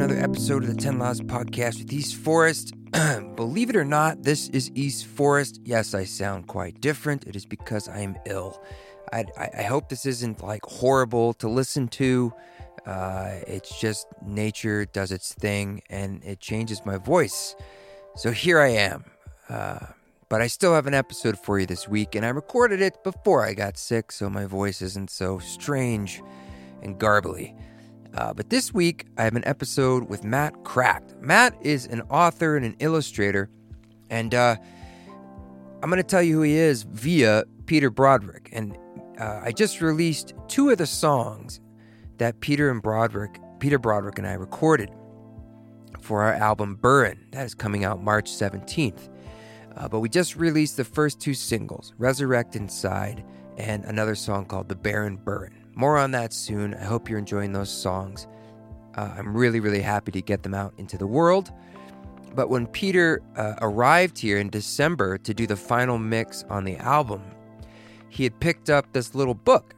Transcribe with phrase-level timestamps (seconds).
[0.00, 2.72] another episode of the 10 Laws Podcast with East Forest.
[3.34, 5.60] Believe it or not, this is East Forest.
[5.64, 7.26] Yes, I sound quite different.
[7.26, 8.62] It is because I am ill.
[9.12, 12.32] I, I, I hope this isn't like horrible to listen to.
[12.86, 17.56] Uh, it's just nature does its thing and it changes my voice.
[18.14, 19.04] So here I am.
[19.48, 19.80] Uh,
[20.28, 23.44] but I still have an episode for you this week, and I recorded it before
[23.44, 26.22] I got sick, so my voice isn't so strange
[26.82, 27.56] and garbly.
[28.18, 31.16] Uh, but this week, I have an episode with Matt Kracht.
[31.20, 33.48] Matt is an author and an illustrator,
[34.10, 34.56] and uh,
[35.80, 38.48] I'm going to tell you who he is via Peter Broderick.
[38.52, 38.76] And
[39.20, 41.60] uh, I just released two of the songs
[42.16, 44.90] that Peter and Broderick, Peter Broderick and I recorded
[46.00, 47.24] for our album Burren.
[47.30, 49.10] That is coming out March 17th.
[49.76, 53.24] Uh, but we just released the first two singles, Resurrect Inside
[53.58, 55.57] and another song called The Baron Burren.
[55.78, 56.74] More on that soon.
[56.74, 58.26] I hope you're enjoying those songs.
[58.96, 61.52] Uh, I'm really, really happy to get them out into the world.
[62.34, 66.76] But when Peter uh, arrived here in December to do the final mix on the
[66.78, 67.22] album,
[68.08, 69.72] he had picked up this little book,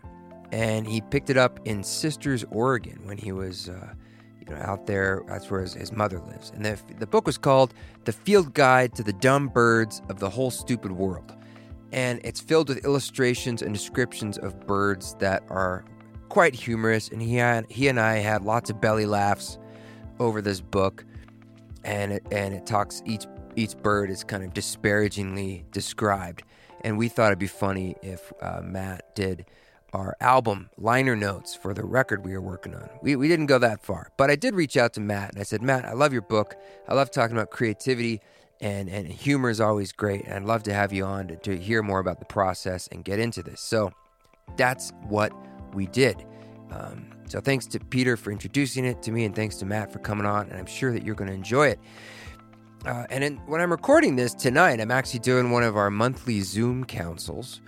[0.53, 3.93] and he picked it up in Sisters, Oregon, when he was, uh,
[4.39, 5.23] you know, out there.
[5.29, 6.51] That's where his, his mother lives.
[6.55, 7.75] And the, the book was called
[8.07, 11.37] "The Field Guide to the Dumb Birds of the Whole Stupid World."
[11.93, 15.85] And it's filled with illustrations and descriptions of birds that are
[16.29, 17.09] quite humorous.
[17.09, 19.59] And he had, he and I had lots of belly laughs
[20.19, 21.05] over this book,
[21.85, 26.43] and it and it talks each each bird is kind of disparagingly described.
[26.83, 29.47] And we thought it'd be funny if uh, Matt did
[29.93, 32.89] our album liner notes for the record we were working on.
[33.03, 35.43] We, we didn't go that far, but I did reach out to Matt and I
[35.43, 36.55] said, Matt, I love your book.
[36.89, 38.21] I love talking about creativity
[38.61, 40.25] and and humor is always great.
[40.25, 43.05] And I'd love to have you on to, to hear more about the process and
[43.05, 43.61] get into this.
[43.61, 43.93] So
[44.57, 45.33] that's what
[45.75, 46.27] we did.
[46.71, 50.01] Um, so thanks to Peter for introducing it to me, and thanks to Matt for
[50.01, 50.49] coming on.
[50.49, 51.81] And I'm sure that you're going to enjoy it.
[52.85, 56.41] Uh, and in, when I'm recording this tonight, I'm actually doing one of our monthly
[56.41, 57.61] Zoom councils.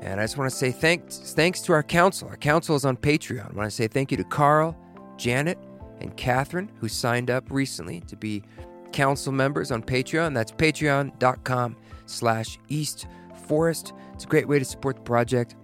[0.00, 2.28] And I just want to say thanks, thanks to our council.
[2.28, 3.52] Our council is on Patreon.
[3.52, 4.76] I want to say thank you to Carl,
[5.16, 5.58] Janet,
[6.00, 8.44] and Catherine, who signed up recently to be
[8.92, 10.34] council members on Patreon.
[10.34, 11.76] That's patreon.com
[12.06, 13.06] slash East
[13.46, 13.92] Forest.
[14.14, 15.54] It's a great way to support the project,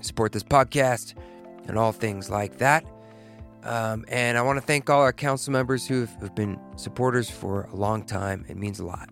[0.00, 1.14] support this podcast,
[1.66, 2.84] and all things like that.
[3.64, 7.64] Um, and I want to thank all our council members who have, been supporters for
[7.64, 8.44] a long time.
[8.48, 9.10] It means a lot.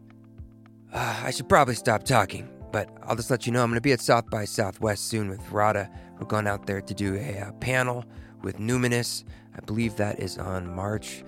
[0.93, 3.83] Uh, I should probably stop talking, but I'll just let you know I'm going to
[3.83, 5.91] be at South by Southwest soon with Rada.
[6.19, 8.05] We're going out there to do a, a panel
[8.43, 9.25] with Numinous.
[9.55, 11.25] I believe that is on March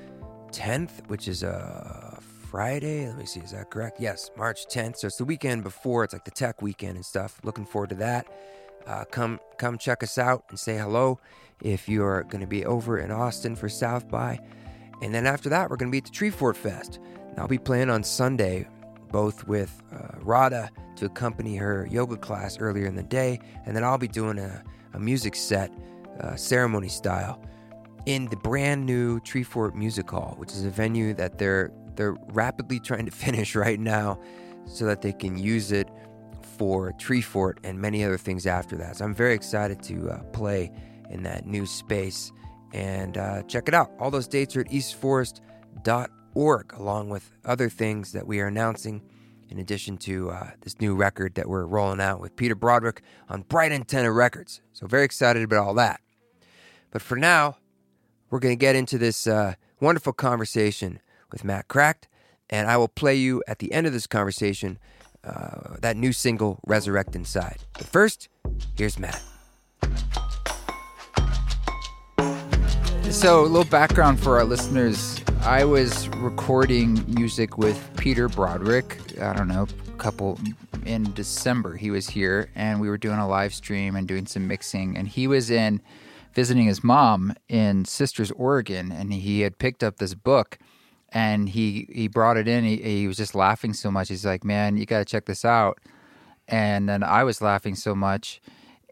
[0.53, 2.08] 10th, which is a
[2.51, 3.07] Friday.
[3.07, 4.01] Let me see, is that correct?
[4.01, 4.97] Yes, March 10th.
[4.99, 6.05] So it's the weekend before.
[6.05, 7.39] It's like the tech weekend and stuff.
[7.45, 8.27] Looking forward to that.
[8.87, 11.21] Uh, come, come check us out and say hello
[11.63, 14.41] if you're going to be over in Austin for South by.
[15.03, 17.01] And then after that, we're going to be at the Treefort Fest.
[17.29, 18.67] And I'll be playing on Sunday,
[19.11, 23.85] both with uh, Rada to accompany her yoga class earlier in the day, and then
[23.85, 24.65] I'll be doing a,
[24.95, 25.71] a music set,
[26.21, 27.43] uh, ceremony style
[28.07, 32.81] in the brand new Treefort Music Hall, which is a venue that they're they're rapidly
[32.81, 34.19] trying to finish right now
[34.67, 35.91] so that they can use it
[36.57, 38.97] for Treefort and many other things after that.
[38.97, 40.73] So I'm very excited to uh, play
[41.11, 42.33] in that new space
[42.73, 43.91] and uh, check it out.
[43.99, 49.03] All those dates are at eastforest.org, along with other things that we are announcing
[49.49, 53.43] in addition to uh, this new record that we're rolling out with Peter Broderick on
[53.43, 54.61] Bright Antenna Records.
[54.73, 56.01] So very excited about all that.
[56.91, 57.59] But for now,
[58.31, 61.01] we're going to get into this uh, wonderful conversation
[61.31, 62.07] with Matt Kracht,
[62.51, 64.79] and I will play you at the end of this conversation
[65.25, 67.59] uh, that new single, Resurrect Inside.
[67.75, 68.29] But first,
[68.77, 69.23] here's Matt.
[73.11, 75.21] So, a little background for our listeners.
[75.43, 80.39] I was recording music with Peter Broderick, I don't know, a couple
[80.85, 81.77] in December.
[81.77, 85.09] He was here and we were doing a live stream and doing some mixing, and
[85.09, 85.81] he was in
[86.35, 90.59] visiting his mom in Sisters, Oregon, and he had picked up this book
[91.11, 92.65] and he he brought it in.
[92.65, 94.09] He, he was just laughing so much.
[94.09, 95.79] He's like, "Man, you got to check this out."
[96.47, 98.41] And then I was laughing so much,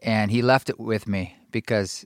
[0.01, 2.05] and he left it with me because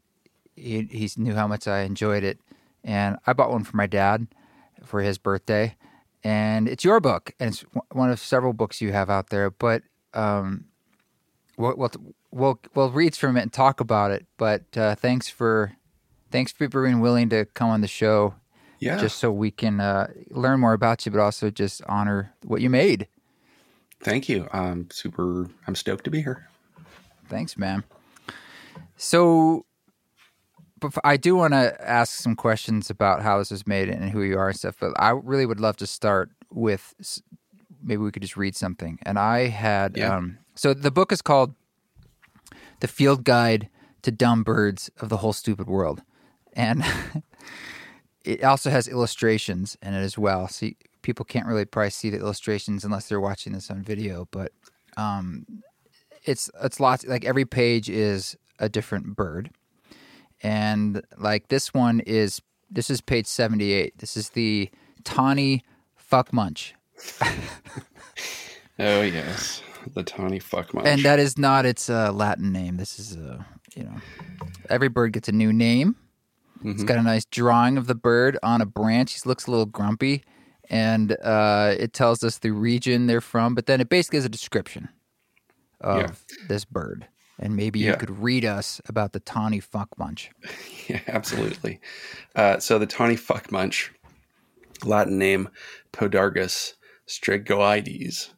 [0.55, 2.39] he he knew how much I enjoyed it.
[2.83, 4.27] And I bought one for my dad
[4.83, 5.75] for his birthday,
[6.23, 9.49] and it's your book, and it's one of several books you have out there.
[9.49, 9.83] But
[10.13, 10.65] um,
[11.57, 11.91] we'll
[12.31, 14.25] we'll we'll, read from it and talk about it.
[14.37, 15.73] But uh, thanks for
[16.31, 18.35] thanks for being willing to come on the show.
[18.81, 18.97] Yeah.
[18.97, 22.69] Just so we can uh, learn more about you, but also just honor what you
[22.69, 23.07] made.
[24.01, 24.47] Thank you.
[24.51, 25.47] I'm super.
[25.67, 26.47] I'm stoked to be here.
[27.29, 27.83] Thanks, man.
[28.97, 29.65] So,
[30.79, 34.23] bef- I do want to ask some questions about how this was made and who
[34.23, 34.75] you are and stuff.
[34.79, 36.93] But I really would love to start with
[37.83, 38.97] maybe we could just read something.
[39.03, 40.15] And I had Yeah.
[40.17, 41.53] um, so the book is called
[42.79, 43.69] "The Field Guide
[44.01, 46.01] to Dumb Birds of the Whole Stupid World,"
[46.53, 46.83] and
[48.23, 50.47] it also has illustrations in it as well.
[50.47, 54.51] See, people can't really probably see the illustrations unless they're watching this on video, but
[54.97, 55.45] um,
[56.23, 59.49] it's it's lots like every page is a different bird,
[60.43, 63.97] and like this one is this is page seventy eight.
[63.97, 64.69] This is the
[65.03, 65.63] tawny
[65.95, 66.75] fuck munch,
[68.79, 69.61] Oh yes,
[69.93, 70.87] the tawny fuck munch.
[70.87, 72.77] and that is not its uh, Latin name.
[72.77, 73.45] This is a
[73.75, 73.95] you know
[74.69, 75.95] every bird gets a new name.
[76.63, 79.13] It's got a nice drawing of the bird on a branch.
[79.13, 80.23] He looks a little grumpy,
[80.69, 83.55] and uh, it tells us the region they're from.
[83.55, 84.89] But then it basically is a description
[85.79, 85.97] of
[86.29, 86.47] Yeah.
[86.47, 87.07] this bird.
[87.39, 90.29] And maybe you could read us about the tawny fuck munch.
[90.87, 91.79] Yeah, absolutely.
[92.35, 93.91] Uh, so the tawny fuck munch,
[94.83, 95.47] Latin name
[95.93, 96.73] Podargus
[97.07, 98.29] strigoides.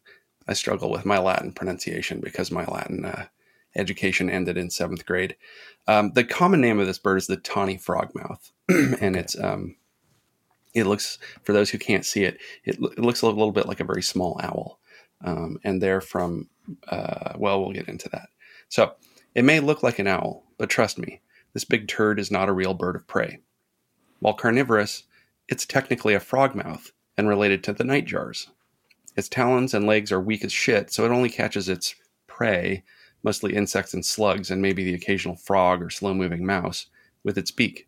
[0.47, 3.25] I struggle with my Latin pronunciation because my Latin uh,
[3.75, 5.35] education ended in seventh grade.
[5.87, 9.75] Um, the common name of this bird is the tawny frogmouth, and it's um,
[10.73, 13.79] it looks for those who can't see it, it, it looks a little bit like
[13.79, 14.79] a very small owl,
[15.23, 16.49] um, and they're from
[16.87, 18.29] uh, well, we'll get into that.
[18.69, 18.93] So
[19.35, 21.21] it may look like an owl, but trust me,
[21.53, 23.39] this big turd is not a real bird of prey.
[24.19, 25.03] While carnivorous,
[25.47, 28.47] it's technically a frogmouth and related to the nightjars.
[29.15, 31.95] Its talons and legs are weak as shit, so it only catches its
[32.25, 32.83] prey,
[33.23, 36.87] mostly insects and slugs, and maybe the occasional frog or slow moving mouse,
[37.23, 37.87] with its beak.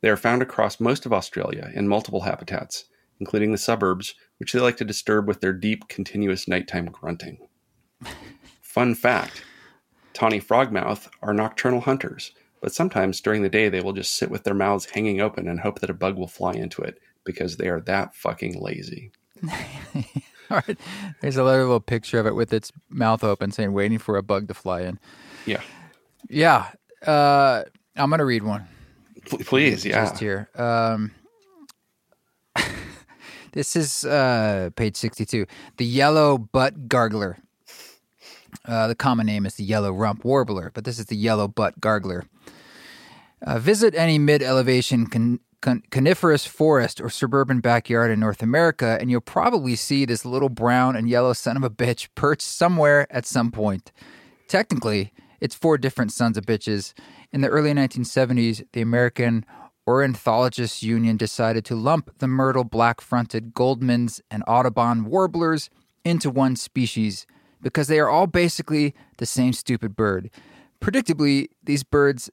[0.00, 2.86] They are found across most of Australia in multiple habitats,
[3.18, 7.46] including the suburbs, which they like to disturb with their deep, continuous nighttime grunting.
[8.62, 9.44] Fun fact
[10.12, 14.44] Tawny frogmouth are nocturnal hunters, but sometimes during the day they will just sit with
[14.44, 17.68] their mouths hanging open and hope that a bug will fly into it because they
[17.68, 19.12] are that fucking lazy.
[20.50, 20.78] All right.
[21.20, 24.48] There's a little picture of it with its mouth open saying, waiting for a bug
[24.48, 24.98] to fly in.
[25.46, 25.62] Yeah.
[26.28, 26.68] Yeah.
[27.06, 27.64] Uh,
[27.96, 28.66] I'm going to read one.
[29.24, 30.04] Please, yeah.
[30.04, 30.48] just here.
[30.54, 31.12] Um,
[33.52, 35.46] this is uh, page 62.
[35.76, 37.36] The yellow butt gargler.
[38.64, 41.80] Uh, the common name is the yellow rump warbler, but this is the yellow butt
[41.80, 42.26] gargler.
[43.42, 48.96] Uh, visit any mid elevation con- con- coniferous forest or suburban backyard in North America,
[49.00, 53.06] and you'll probably see this little brown and yellow son of a bitch perched somewhere
[53.10, 53.92] at some point.
[54.48, 56.92] Technically, it's four different sons of bitches.
[57.32, 59.44] In the early 1970s, the American
[59.86, 65.70] Ornithologists Union decided to lump the myrtle black fronted Goldmans and Audubon warblers
[66.04, 67.26] into one species
[67.62, 70.30] because they are all basically the same stupid bird.
[70.80, 72.30] Predictably, these birds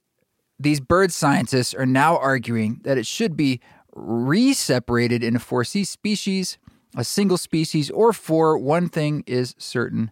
[0.58, 3.60] these bird scientists are now arguing that it should be
[3.94, 6.58] re-separated into four C species,
[6.96, 8.58] a single species, or four.
[8.58, 10.10] One thing is certain: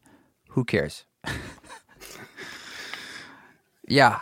[0.50, 1.04] who cares?
[3.88, 4.20] yeah.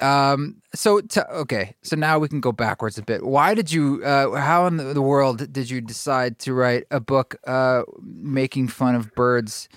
[0.00, 0.62] Um.
[0.74, 1.00] So
[1.30, 1.76] okay.
[1.82, 3.24] So now we can go backwards a bit.
[3.24, 4.02] Why did you?
[4.04, 8.68] Uh, how in the, the world did you decide to write a book uh, making
[8.68, 9.68] fun of birds?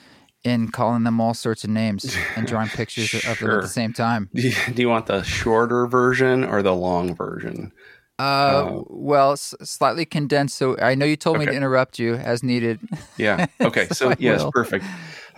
[0.46, 3.94] And calling them all sorts of names and drawing pictures of them at the same
[3.94, 4.30] time.
[4.34, 7.72] Do you, do you want the shorter version or the long version?
[8.18, 10.58] Uh, well, s- slightly condensed.
[10.58, 12.80] So I know you told me to interrupt you as needed.
[13.18, 13.48] Yeah.
[13.62, 13.88] Okay.
[13.88, 14.52] So so, yes, will.
[14.52, 14.86] perfect.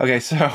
[0.00, 0.20] Okay.
[0.20, 0.52] So,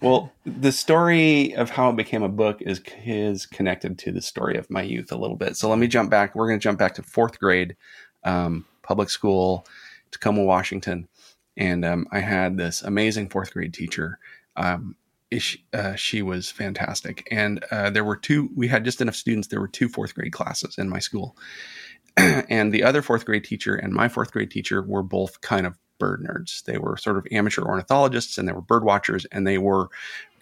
[0.00, 4.56] well, the story of how it became a book is is connected to the story
[4.56, 5.56] of my youth a little bit.
[5.56, 6.34] So let me jump back.
[6.34, 7.76] We're going to jump back to fourth grade,
[8.24, 9.66] um, public school,
[10.10, 11.08] Tacoma, Washington,
[11.56, 14.18] and um, I had this amazing fourth grade teacher.
[14.56, 14.96] Um,
[15.38, 18.50] she, uh, she was fantastic, and uh, there were two.
[18.56, 19.48] We had just enough students.
[19.48, 21.36] There were two fourth grade classes in my school,
[22.16, 25.78] and the other fourth grade teacher and my fourth grade teacher were both kind of
[25.98, 26.64] bird nerds.
[26.64, 29.88] They were sort of amateur ornithologists and they were bird watchers and they were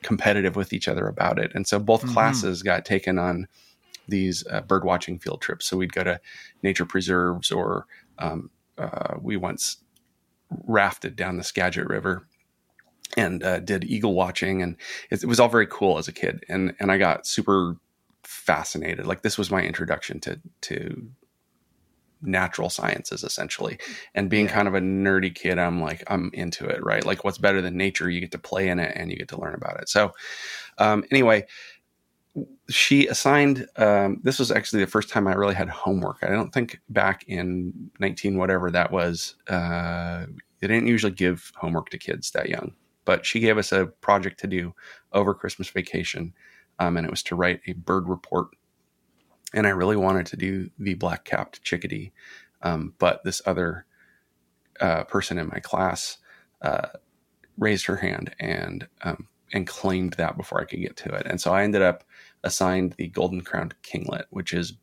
[0.02, 1.52] competitive with each other about it.
[1.54, 2.12] And so both Mhm.
[2.12, 3.48] classes got taken on
[4.06, 5.66] these uh, bird watching field trips.
[5.66, 6.20] So we'd go to
[6.62, 7.86] nature preserves or
[8.18, 9.78] um, uh, we once
[10.50, 12.26] rafted down the Skagit River
[13.16, 14.76] and uh, did eagle watching and
[15.10, 17.76] it, it was all very cool as a kid and and I got super
[18.24, 19.06] fascinated.
[19.06, 21.10] Like this was my introduction to to
[22.22, 23.78] natural sciences essentially.
[24.14, 24.52] And being Yeah.
[24.52, 27.04] kind of a nerdy kid i'm like i'm into it right?
[27.04, 28.10] Like what's better than nature?
[28.10, 29.88] You get to play in it and you get to learn about it.
[29.88, 30.12] So
[30.78, 31.46] um, anyway
[32.68, 36.18] she assigned um, this was actually the first time i really had homework.
[36.23, 40.26] I don't think back in 19 whatever that was uh,
[40.61, 42.73] they didn't usually give homework to kids that young
[43.04, 44.75] but she gave us a project to do
[45.12, 46.35] over christmas vacation
[46.78, 48.49] um, and it was to write a bird report.
[49.54, 52.12] And I really wanted to do the black capped chickadee,
[52.62, 53.87] um, but this other
[54.80, 56.18] uh, person in my class
[56.62, 56.88] uh,
[57.57, 61.40] raised her hand and um, and claimed that before I could get to it, and
[61.40, 62.04] so I ended up
[62.45, 64.75] assigned the golden crowned kinglet, which is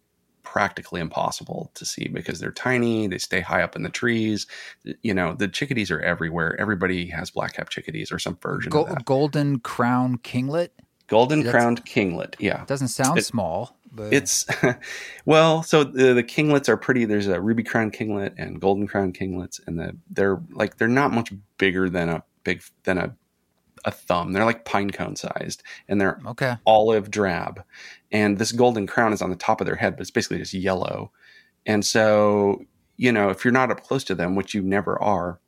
[0.43, 3.07] practically impossible to see because they're tiny.
[3.07, 4.45] They stay high up in the trees.
[5.01, 6.55] You know, the chickadees are everywhere.
[6.59, 9.05] Everybody has black cap chickadees or some version Go- of that.
[9.05, 10.69] golden crown kinglet.
[11.07, 12.35] Golden That's- crowned kinglet.
[12.39, 12.63] Yeah.
[12.65, 14.45] Doesn't sound It- small, but It's
[15.25, 17.05] well, so the, the kinglets are pretty.
[17.05, 21.11] There's a ruby crown kinglet and golden crown kinglets, and the they're like they're not
[21.11, 23.15] much bigger than a big than a
[23.85, 24.33] a thumb.
[24.33, 26.55] They're like pine cone sized, and they're okay.
[26.65, 27.63] olive drab.
[28.11, 30.53] And this golden crown is on the top of their head, but it's basically just
[30.53, 31.11] yellow.
[31.65, 32.65] And so,
[32.97, 35.39] you know, if you're not up close to them, which you never are,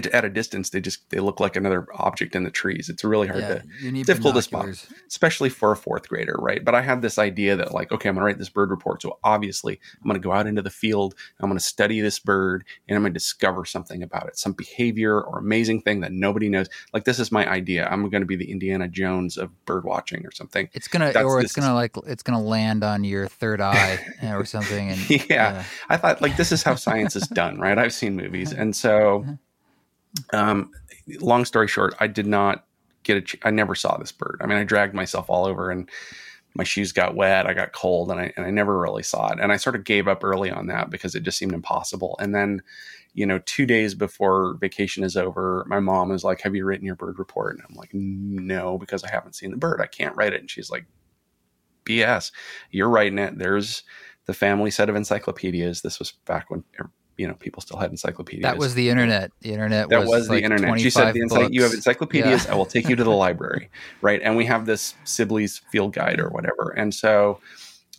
[0.00, 2.88] they, at a distance, they just they look like another object in the trees.
[2.88, 4.66] It's really hard Yeah, to difficult to spot.
[5.08, 6.64] especially for a fourth grader, right?
[6.64, 9.02] But I had this idea that, like, okay, I'm going to write this bird report.
[9.02, 11.14] So obviously, I'm going to go out into the field.
[11.40, 14.52] I'm going to study this bird and I'm going to discover something about it, some
[14.52, 16.68] behavior or amazing thing that nobody knows.
[16.92, 17.86] Like, this is my idea.
[17.88, 20.68] I'm going to be the Indiana Jones of bird watching or something.
[20.72, 24.34] It's gonna, That's- or it's gonna like, it's gonna land on your third eye eh,
[24.34, 24.90] or something.
[24.90, 25.58] And Yeah.
[25.60, 27.78] Uh, I thought, like, this is how science is done, right?
[27.78, 28.52] I've seen movies.
[28.52, 29.32] And so, uh-huh.
[30.32, 30.70] Um,
[31.20, 32.64] long story short, I did not
[33.02, 34.40] get a, ch- I never saw this bird.
[34.42, 35.88] I mean, I dragged myself all over and
[36.54, 37.46] my shoes got wet.
[37.46, 39.40] I got cold and I, and I never really saw it.
[39.40, 42.16] And I sort of gave up early on that because it just seemed impossible.
[42.20, 42.62] And then,
[43.12, 46.86] you know, two days before vacation is over, my mom is like, have you written
[46.86, 47.56] your bird report?
[47.56, 49.80] And I'm like, no, because I haven't seen the bird.
[49.80, 50.40] I can't write it.
[50.40, 50.86] And she's like,
[51.84, 52.30] BS,
[52.70, 53.38] you're writing it.
[53.38, 53.82] There's
[54.26, 55.82] the family set of encyclopedias.
[55.82, 56.64] This was back when,
[57.16, 58.42] you know, people still had encyclopedias.
[58.42, 59.30] that was the internet.
[59.40, 60.80] The internet That was, was, the like internet.
[60.80, 62.44] She said, 25 the ency- "You have encyclopedias.
[62.44, 62.52] Yeah.
[62.52, 66.20] I will take you to the library, right?" And we have this Sibley's field guide
[66.20, 66.74] or whatever.
[66.76, 67.40] And so,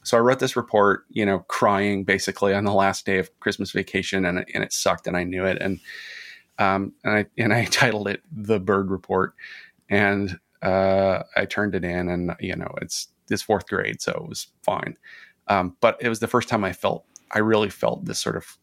[0.04, 3.72] so I wrote this report, you know, crying basically on the last day of Christmas
[3.72, 5.80] vacation, and it, and it sucked, and I knew it, and
[6.60, 9.34] um, and I and I titled it "The Bird Report,"
[9.90, 14.28] and uh, I turned it in, and you know, it's it's fourth grade, so it
[14.28, 14.98] was fine.
[15.48, 18.58] Um, but it was the first time I felt I really felt this sort of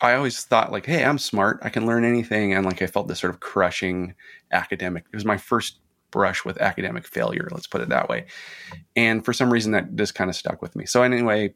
[0.00, 1.58] I always thought like, hey, I'm smart.
[1.62, 2.54] I can learn anything.
[2.54, 4.14] And like I felt this sort of crushing
[4.52, 5.04] academic.
[5.12, 5.78] It was my first
[6.10, 8.26] brush with academic failure, let's put it that way.
[8.96, 10.86] And for some reason that just kind of stuck with me.
[10.86, 11.54] So anyway,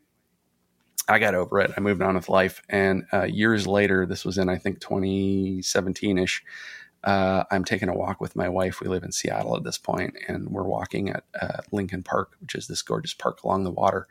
[1.09, 1.73] I got over it.
[1.77, 2.63] I moved on with life.
[2.69, 6.45] And uh, years later, this was in I think 2017-ish.
[7.05, 8.81] Uh, I'm taking a walk with my wife.
[8.81, 12.55] We live in Seattle at this point, and we're walking at uh, Lincoln Park, which
[12.55, 14.07] is this gorgeous park along the water.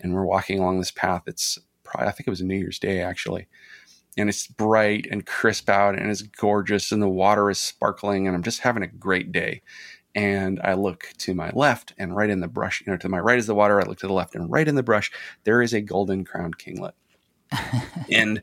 [0.00, 1.22] And we're walking along this path.
[1.26, 3.46] It's probably, I think it was New Year's Day actually.
[4.18, 8.34] And it's bright and crisp out and it's gorgeous and the water is sparkling and
[8.34, 9.62] I'm just having a great day.
[10.14, 13.20] And I look to my left and right in the brush, you know, to my
[13.20, 13.80] right is the water.
[13.80, 15.12] I look to the left and right in the brush,
[15.44, 16.92] there is a golden crowned kinglet.
[18.12, 18.42] and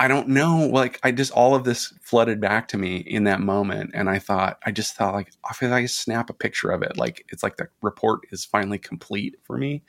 [0.00, 3.40] I don't know, like I just all of this flooded back to me in that
[3.40, 6.82] moment, and I thought, I just thought, like, I feel I snap a picture of
[6.82, 9.82] it, like it's like the report is finally complete for me,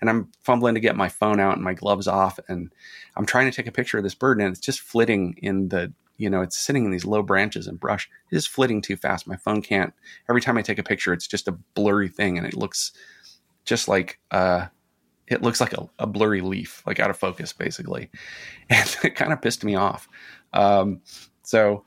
[0.00, 2.72] and I'm fumbling to get my phone out and my gloves off, and
[3.16, 5.92] I'm trying to take a picture of this bird, and it's just flitting in the,
[6.16, 9.26] you know, it's sitting in these low branches and brush, it's flitting too fast.
[9.26, 9.94] My phone can't.
[10.28, 12.92] Every time I take a picture, it's just a blurry thing, and it looks
[13.64, 14.66] just like uh
[15.32, 18.10] it looks like a, a blurry leaf, like out of focus, basically.
[18.70, 20.08] And it kind of pissed me off.
[20.54, 21.02] Um,
[21.42, 21.84] so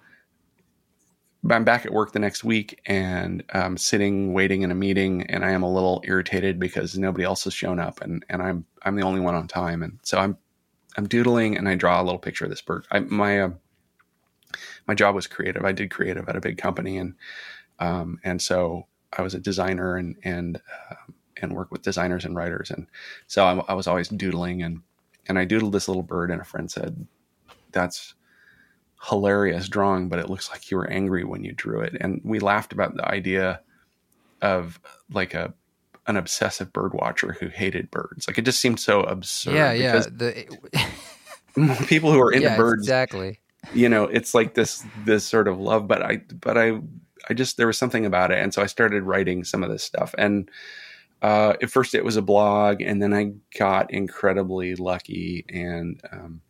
[1.52, 5.44] I'm back at work the next week and I'm sitting waiting in a meeting and
[5.44, 8.96] I am a little irritated because nobody else has shown up and, and I'm I'm
[8.96, 9.82] the only one on time.
[9.82, 10.38] And so I'm
[10.98, 12.86] I'm doodling and I draw a little picture of this bird.
[12.92, 13.50] I, my uh,
[14.88, 15.66] my job was creative.
[15.66, 17.16] I did creative at a big company and
[17.80, 18.88] um, and so
[19.18, 20.62] I was a designer and and
[20.92, 22.72] um, and work with designers and writers.
[22.72, 22.88] And
[23.28, 24.82] so I, I, was always doodling and,
[25.28, 27.08] and I doodled this little bird and a friend said,
[27.72, 28.14] that's
[29.10, 31.96] hilarious drawing, but it looks like you were angry when you drew it.
[32.00, 33.62] And we laughed about the idea
[34.42, 34.80] of
[35.12, 35.54] like a,
[36.08, 38.28] an obsessive bird watcher who hated birds.
[38.28, 39.56] Like it just seemed so absurd.
[39.56, 40.00] Yeah, yeah.
[40.00, 40.48] The,
[41.88, 43.40] people who are into yeah, birds, exactly.
[43.74, 46.80] you know, it's like this, this sort of love, but I, but I,
[47.30, 48.40] I just, there was something about it.
[48.40, 50.50] And so I started writing some of this stuff and,
[51.26, 56.42] uh, at first it was a blog and then I got incredibly lucky and, um,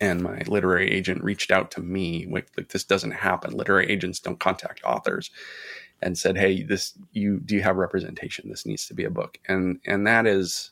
[0.00, 3.52] and my literary agent reached out to me like, like this doesn't happen.
[3.52, 5.30] Literary agents don't contact authors
[6.00, 8.48] and said, Hey, this, you, do you have representation?
[8.48, 9.36] This needs to be a book.
[9.48, 10.70] And, and that is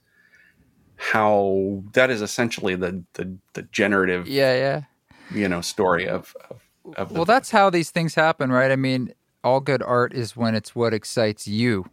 [0.97, 4.83] how, that is essentially the, the, the generative, Yeah, yeah.
[5.38, 6.62] you know, story of, of,
[6.97, 8.71] of Well, that's how these things happen, right?
[8.71, 9.12] I mean,
[9.45, 11.91] all good art is when it's what excites you.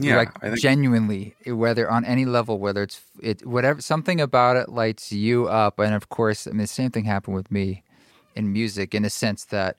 [0.00, 4.68] Yeah, like think genuinely, whether on any level, whether it's it whatever something about it
[4.68, 7.82] lights you up, and of course, I mean the same thing happened with me
[8.34, 9.76] in music in a sense that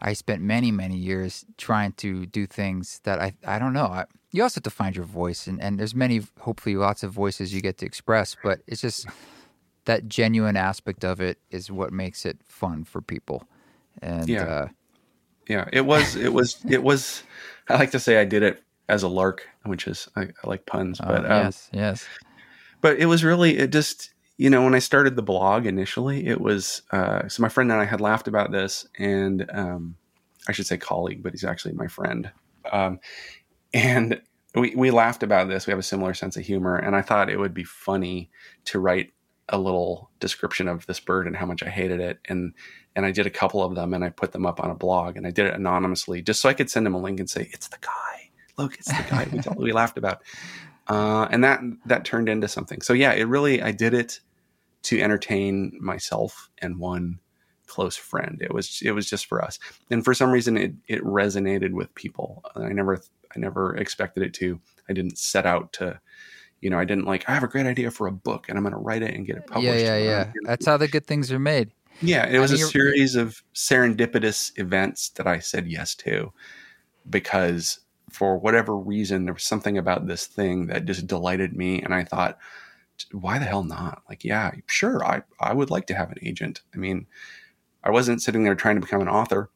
[0.00, 3.86] I spent many many years trying to do things that I I don't know.
[3.86, 7.10] I, you also have to find your voice, and and there's many hopefully lots of
[7.12, 9.06] voices you get to express, but it's just
[9.86, 13.48] that genuine aspect of it is what makes it fun for people,
[14.02, 14.44] and Yeah.
[14.44, 14.68] uh,
[15.48, 17.22] yeah, it was it was it was.
[17.68, 20.66] I like to say I did it as a lark, which is I, I like
[20.66, 22.06] puns, uh, but um, yes, yes,
[22.80, 26.40] but it was really it just you know when i started the blog initially it
[26.40, 29.96] was uh, so my friend and i had laughed about this and um,
[30.48, 32.30] i should say colleague but he's actually my friend.
[32.72, 32.98] Um,
[33.72, 34.20] and
[34.54, 35.66] we, we laughed about this.
[35.66, 38.30] We have a similar sense of humor and i thought it would be funny
[38.66, 39.12] to write
[39.48, 42.18] a little description of this bird and how much i hated it.
[42.28, 42.54] And
[42.94, 45.16] and i did a couple of them and i put them up on a blog
[45.16, 47.48] and i did it anonymously just so i could send him a link and say
[47.52, 48.25] it's the guy
[48.58, 50.22] look it's the guy we, we laughed about
[50.88, 52.80] uh, and that that turned into something.
[52.80, 54.20] So yeah, it really I did it
[54.84, 57.18] to entertain myself and one
[57.66, 58.40] close friend.
[58.40, 59.58] It was it was just for us,
[59.90, 62.44] and for some reason it it resonated with people.
[62.54, 63.02] I never
[63.34, 64.60] I never expected it to.
[64.88, 66.00] I didn't set out to,
[66.60, 68.62] you know, I didn't like I have a great idea for a book and I'm
[68.62, 69.84] going to write it and get it published.
[69.84, 70.32] yeah, yeah, yeah.
[70.44, 71.72] That's how the good things are made.
[72.00, 76.32] Yeah, it I was mean, a series of serendipitous events that I said yes to
[77.08, 81.92] because for whatever reason there was something about this thing that just delighted me and
[81.92, 82.38] I thought
[83.12, 84.02] why the hell not?
[84.08, 86.62] Like yeah, sure, I I would like to have an agent.
[86.74, 87.06] I mean,
[87.84, 89.50] I wasn't sitting there trying to become an author,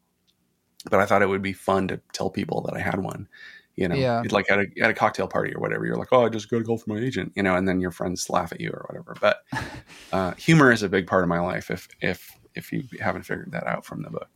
[0.90, 3.29] but I thought it would be fun to tell people that I had one.
[3.77, 4.22] You know, Yeah.
[4.31, 6.59] Like at a at a cocktail party or whatever, you're like, oh, I just got
[6.59, 8.85] to go for my agent, you know, and then your friends laugh at you or
[8.88, 9.16] whatever.
[9.20, 9.38] But
[10.12, 11.70] uh, humor is a big part of my life.
[11.70, 14.29] If if if you haven't figured that out from the book,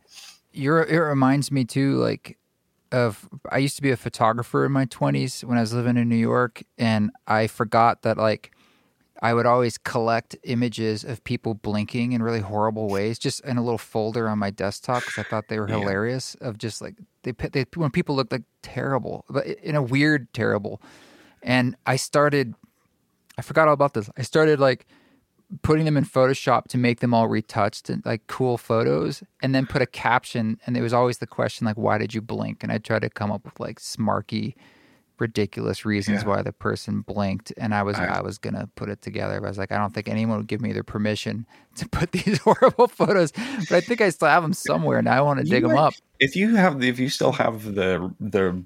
[0.51, 2.37] You're, it reminds me too, like
[2.95, 6.09] of I used to be a photographer in my 20s when I was living in
[6.09, 8.51] New York, and I forgot that like
[9.21, 13.63] I would always collect images of people blinking in really horrible ways, just in a
[13.63, 15.75] little folder on my desktop because I thought they were Yeah.
[15.75, 16.35] hilarious.
[16.41, 20.81] Of just like they, they when people looked like terrible, but in a weird terrible.
[21.41, 22.55] And I started,
[23.37, 24.09] I forgot all about this.
[24.17, 24.85] I started like
[25.61, 29.65] putting them in Photoshop to make them all retouched and like cool photos, and then
[29.65, 30.59] put a caption.
[30.65, 33.09] And there was always the question like, "Why did you blink?" And I tried to
[33.09, 34.55] come up with like smarky,
[35.17, 36.27] ridiculous reasons Yeah.
[36.29, 37.53] why the person blinked.
[37.57, 39.77] And I was I- I, was gonna put it together, but I was like, I
[39.77, 41.45] don't think anyone would give me their permission
[41.77, 43.31] to put these horrible photos.
[43.31, 45.77] But I think I still have them somewhere, and I want to dig You them
[45.77, 45.93] up.
[46.19, 48.63] if you have if you still have the the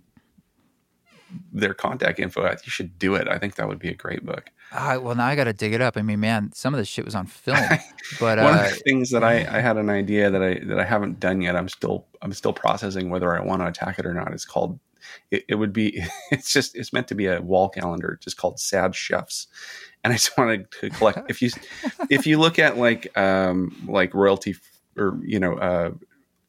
[1.52, 3.28] their contact info, you should do it.
[3.28, 4.52] I think that would be a great book.
[4.72, 5.98] Ah, well, now I got to dig it up.
[5.98, 7.58] I mean, man, some of this shit was on film,
[8.20, 10.80] but One uh, of the things that I, I had an idea that I that
[10.80, 11.56] I haven't done yet.
[11.56, 14.32] I'm still I'm still processing whether I want to attack it or not.
[14.32, 14.80] It's called
[15.32, 18.60] it, it would be it's just it's meant to be a wall calendar just called
[18.60, 19.48] sad chefs
[20.04, 21.50] and i just wanted to collect if you
[22.10, 24.56] if you look at like um like royalty
[24.98, 25.92] or you know uh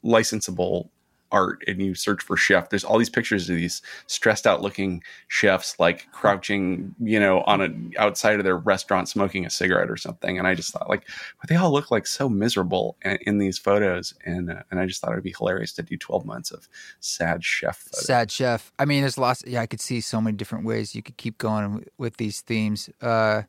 [0.05, 0.88] licensable
[1.33, 5.03] art and you search for chef there's all these pictures of these stressed out looking
[5.29, 9.97] chefs like crouching you know on a outside of their restaurant smoking a cigarette or
[9.97, 11.07] something and i just thought like
[11.40, 14.87] but they all look like so miserable in, in these photos and uh, and i
[14.87, 16.69] just thought it'd be hilarious to do 12 months of
[17.01, 18.07] sad chef photos.
[18.07, 18.73] Sad chef.
[18.79, 19.45] I mean, there's lots.
[19.47, 22.90] Yeah, I could see so many different ways you could keep going with these themes.
[23.01, 23.43] Uh,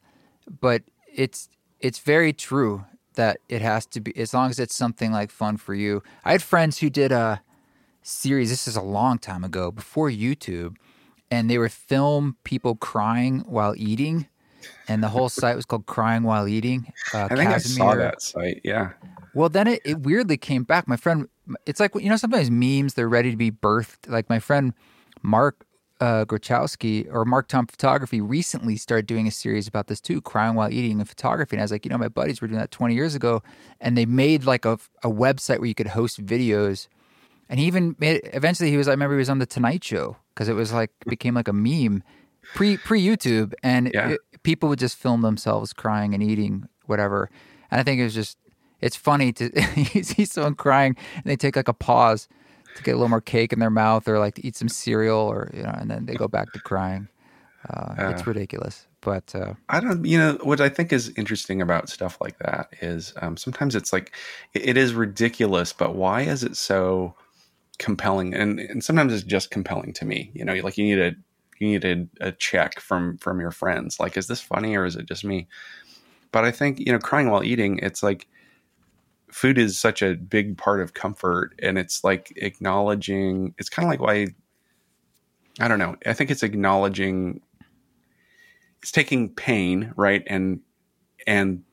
[0.60, 5.12] but it's it's very true that it has to be as long as it's something
[5.12, 6.02] like fun for you.
[6.24, 7.42] I had friends who did a
[8.02, 8.50] series.
[8.50, 10.76] This is a long time ago, before YouTube,
[11.30, 14.28] and they would film people crying while eating,
[14.88, 18.22] and the whole site was called "Crying While Eating." Uh, i think i saw that
[18.22, 18.92] site yeah
[19.34, 20.88] well, then it, it weirdly came back.
[20.88, 21.28] My friend,
[21.66, 24.10] it's like, you know, sometimes memes, they're ready to be birthed.
[24.10, 24.74] Like my friend
[25.22, 25.66] Mark
[26.02, 30.56] uh, Grochowski or Mark Tom Photography recently started doing a series about this too, crying
[30.56, 31.56] while eating and photography.
[31.56, 33.42] And I was like, you know, my buddies were doing that 20 years ago.
[33.80, 36.88] And they made like a, a website where you could host videos.
[37.52, 40.16] And he even made, eventually he was, I remember he was on the Tonight Show
[40.34, 42.02] because it was like, became like a meme
[42.56, 43.54] pre pre YouTube.
[43.62, 44.12] And Yeah.
[44.12, 47.30] it- people would just film themselves crying and eating whatever.
[47.70, 48.38] And I think it was just,
[48.80, 49.52] it's funny to
[49.94, 52.28] you see someone crying and they take like a pause
[52.78, 55.18] to get a little more cake in their mouth or like to eat some cereal
[55.20, 57.10] or you know and then they go back to crying
[57.70, 58.26] uh, it's Uh.
[58.28, 62.38] ridiculous but uh, I don't, you know, what I think is interesting about stuff like
[62.40, 64.14] that is um, sometimes it's like
[64.54, 67.16] it, it is ridiculous, but why is it so
[67.80, 68.34] compelling?
[68.34, 70.32] And and sometimes it's just compelling to me.
[70.34, 71.16] You know, like you need a
[71.60, 74.00] you need a, a check from from your friends.
[74.00, 75.48] Like, is this funny or is it just me?
[76.32, 78.28] But I think you know, crying while eating, it's like
[79.32, 83.54] food is such a big part of comfort, and it's like acknowledging.
[83.58, 84.28] It's kind of like why
[85.60, 85.96] I don't know.
[86.06, 87.42] I think it's acknowledging
[88.82, 90.24] it's taking pain, right?
[90.28, 90.62] And
[91.28, 91.64] and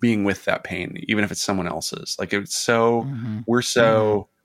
[0.00, 2.16] being with that pain, even if it's someone else's.
[2.18, 3.40] Like it's so mm-hmm.
[3.46, 4.37] we're so mm-hmm.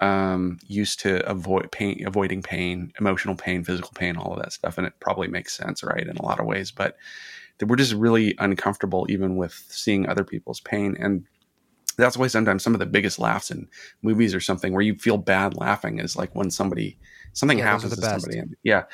[0.00, 4.78] Um used to avoid pain avoiding pain, emotional pain, physical pain, all of that stuff.
[4.78, 6.70] And it probably makes sense, right, in a lot of ways.
[6.70, 6.96] But
[7.66, 10.96] we're just really uncomfortable even with seeing other people's pain.
[10.98, 11.24] And
[11.96, 13.68] that's why sometimes some of the biggest laughs in
[14.02, 16.96] movies or something where you feel bad laughing is like when somebody
[17.32, 18.22] something yeah, happens to best.
[18.22, 18.38] somebody.
[18.38, 18.84] And, yeah,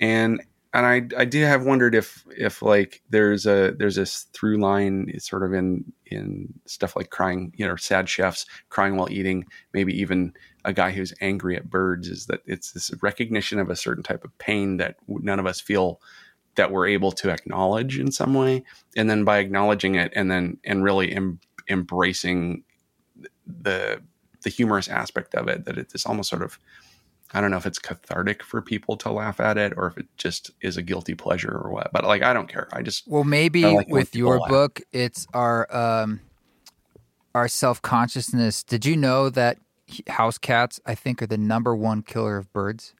[0.00, 0.42] and
[0.76, 5.10] and I I do have wondered if if like there's a there's this through line
[5.18, 9.46] sort of in in stuff like crying you know sad chefs crying while eating.
[9.72, 10.34] Maybe even
[10.66, 14.22] a guy who's angry at birds is that it's this recognition of a certain type
[14.22, 16.00] of pain that none of us feel
[16.56, 18.62] that we're able to acknowledge in some way.
[18.96, 22.64] And then by acknowledging it and then and really em- embracing
[23.46, 24.02] the
[24.42, 26.58] the humorous aspect of it that it's almost sort of
[27.32, 30.06] I don't know if it's cathartic for people to laugh at it or if it
[30.16, 31.90] just is a guilty pleasure or what.
[31.92, 32.68] But like I don't care.
[32.72, 34.48] I just Well, maybe like with your laugh.
[34.48, 36.20] book it's our um
[37.34, 38.62] our self-consciousness.
[38.62, 39.58] Did you know that
[40.08, 42.94] house cats I think are the number one killer of birds?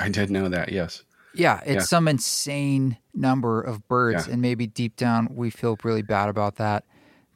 [0.00, 0.72] I did know that.
[0.72, 1.02] Yes.
[1.34, 1.80] Yeah, it's yeah.
[1.80, 4.32] some insane number of birds yeah.
[4.32, 6.84] and maybe deep down we feel really bad about that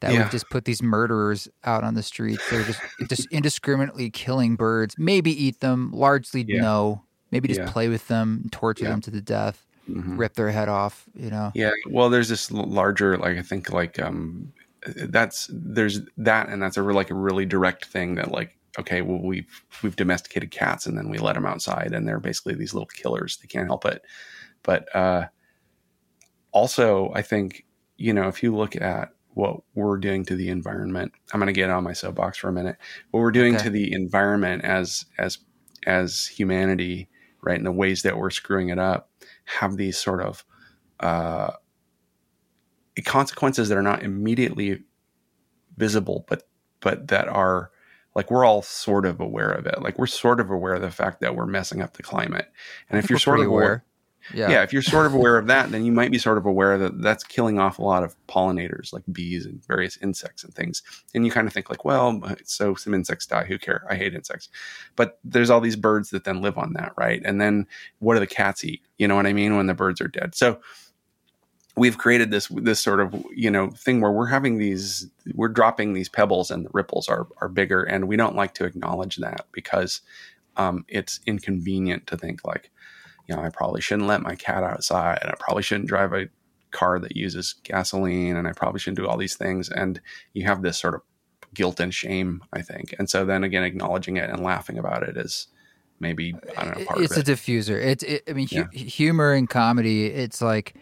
[0.03, 0.23] that yeah.
[0.23, 2.43] we've just put these murderers out on the streets.
[2.49, 4.95] They're just just indiscriminately killing birds.
[4.97, 5.91] Maybe eat them.
[5.93, 6.61] Largely yeah.
[6.61, 7.03] no.
[7.31, 7.71] Maybe just yeah.
[7.71, 10.17] play with them, torture them to the death, mm-hmm.
[10.17, 11.05] rip their head off.
[11.15, 11.51] You know.
[11.55, 11.71] Yeah.
[11.89, 14.51] Well, there's this larger, like I think, like um,
[14.85, 19.19] that's there's that, and that's a like a really direct thing that like okay, well
[19.19, 22.87] we've we've domesticated cats and then we let them outside and they're basically these little
[22.87, 23.37] killers.
[23.37, 24.03] They can't help it.
[24.63, 25.27] But uh,
[26.51, 27.65] also, I think
[27.97, 31.11] you know if you look at what we're doing to the environment.
[31.33, 32.77] I'm going to get on my soapbox for a minute.
[33.11, 33.65] What we're doing okay.
[33.65, 35.39] to the environment as as
[35.85, 37.09] as humanity,
[37.41, 39.09] right, and the ways that we're screwing it up,
[39.45, 40.45] have these sort of
[40.99, 41.51] uh,
[43.05, 44.83] consequences that are not immediately
[45.77, 46.43] visible, but
[46.79, 47.71] but that are
[48.15, 49.81] like we're all sort of aware of it.
[49.81, 52.51] Like we're sort of aware of the fact that we're messing up the climate.
[52.89, 53.85] And if you're sort of aware,
[54.33, 54.49] yeah.
[54.49, 56.77] yeah, if you're sort of aware of that, then you might be sort of aware
[56.77, 60.81] that that's killing off a lot of pollinators like bees and various insects and things.
[61.13, 63.45] And you kind of think like, well, so some insects die.
[63.45, 63.85] Who care?
[63.89, 64.49] I hate insects.
[64.95, 67.21] But there's all these birds that then live on that, right?
[67.25, 67.67] And then
[67.99, 68.81] what do the cats eat?
[68.97, 69.57] You know what I mean?
[69.57, 70.35] When the birds are dead.
[70.35, 70.59] So
[71.75, 75.93] we've created this this sort of you know thing where we're having these we're dropping
[75.93, 79.47] these pebbles and the ripples are are bigger and we don't like to acknowledge that
[79.51, 80.01] because
[80.55, 82.69] um, it's inconvenient to think like
[83.27, 85.19] you know, I probably shouldn't let my cat outside.
[85.21, 86.27] And I probably shouldn't drive a
[86.71, 89.69] car that uses gasoline and I probably shouldn't do all these things.
[89.69, 90.01] And
[90.33, 91.01] you have this sort of
[91.53, 92.95] guilt and shame, I think.
[92.97, 95.47] And so then again, acknowledging it and laughing about it is
[95.99, 97.29] maybe, I don't know, part it's of it.
[97.29, 97.81] It's a diffuser.
[97.81, 98.65] It's, it, I mean, yeah.
[98.73, 100.75] humor and comedy, it's like,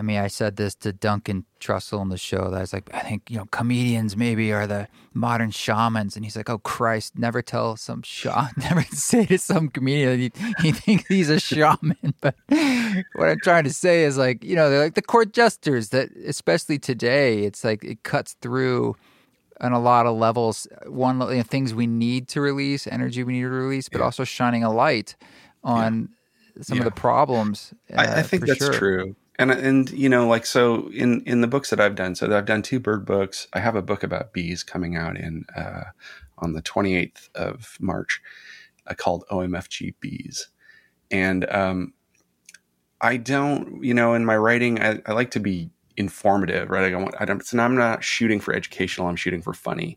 [0.00, 2.88] I mean, I said this to Duncan Trussell on the show that I was like,
[2.94, 6.16] I think, you know, comedians maybe are the modern shamans.
[6.16, 10.32] And he's like, oh, Christ, never tell some shaman, never say to some comedian he,
[10.62, 12.14] he thinks he's a shaman.
[12.22, 15.90] But what I'm trying to say is like, you know, they're like the court jesters
[15.90, 18.96] that, especially today, it's like it cuts through
[19.60, 20.66] on a lot of levels.
[20.86, 24.06] One, you know, things we need to release, energy we need to release, but yeah.
[24.06, 25.14] also shining a light
[25.62, 26.08] on
[26.56, 26.62] yeah.
[26.62, 26.84] some yeah.
[26.84, 27.74] of the problems.
[27.92, 28.72] Uh, I, I, think that's sure.
[28.72, 32.36] true and and you know like so in in the books that i've done so
[32.36, 33.48] i've done two bird books.
[33.54, 35.84] I have a book about bees coming out in uh,
[36.38, 38.20] on the 28th of march
[38.86, 40.48] uh, called omfg bees.
[41.10, 41.94] And um,
[43.00, 46.84] i don't you know in my writing I, I, like to be informative right?
[46.84, 49.96] I don't i don't so i'm not shooting for educational i'm shooting for funny.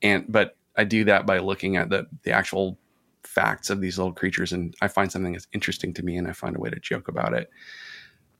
[0.00, 2.78] And but i do that by looking at the the actual
[3.22, 6.32] facts of these little creatures and i find something that's interesting to me and i
[6.32, 7.50] find a way to joke about it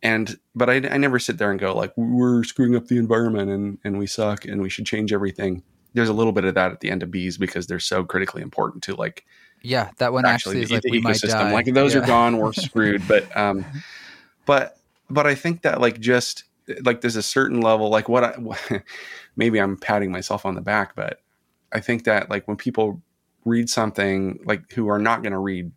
[0.03, 3.51] and but I, I never sit there and go like we're screwing up the environment
[3.51, 5.63] and and we suck and we should change everything.
[5.95, 8.43] There's a little bit of that at the end of bees because they're so critically
[8.43, 9.25] important to like
[9.63, 11.53] yeah that one actually, actually is the, like the ecosystem.
[11.53, 12.01] like those yeah.
[12.01, 13.65] are gone we're screwed but um
[14.47, 14.79] but
[15.11, 16.45] but i think that like just
[16.85, 18.83] like there's a certain level like what i
[19.37, 21.21] maybe i'm patting myself on the back but
[21.73, 23.03] i think that like when people
[23.45, 25.71] read something like who are not going to read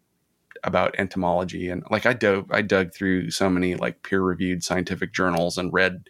[0.63, 5.13] about entomology and like I dove I dug through so many like peer reviewed scientific
[5.13, 6.07] journals and read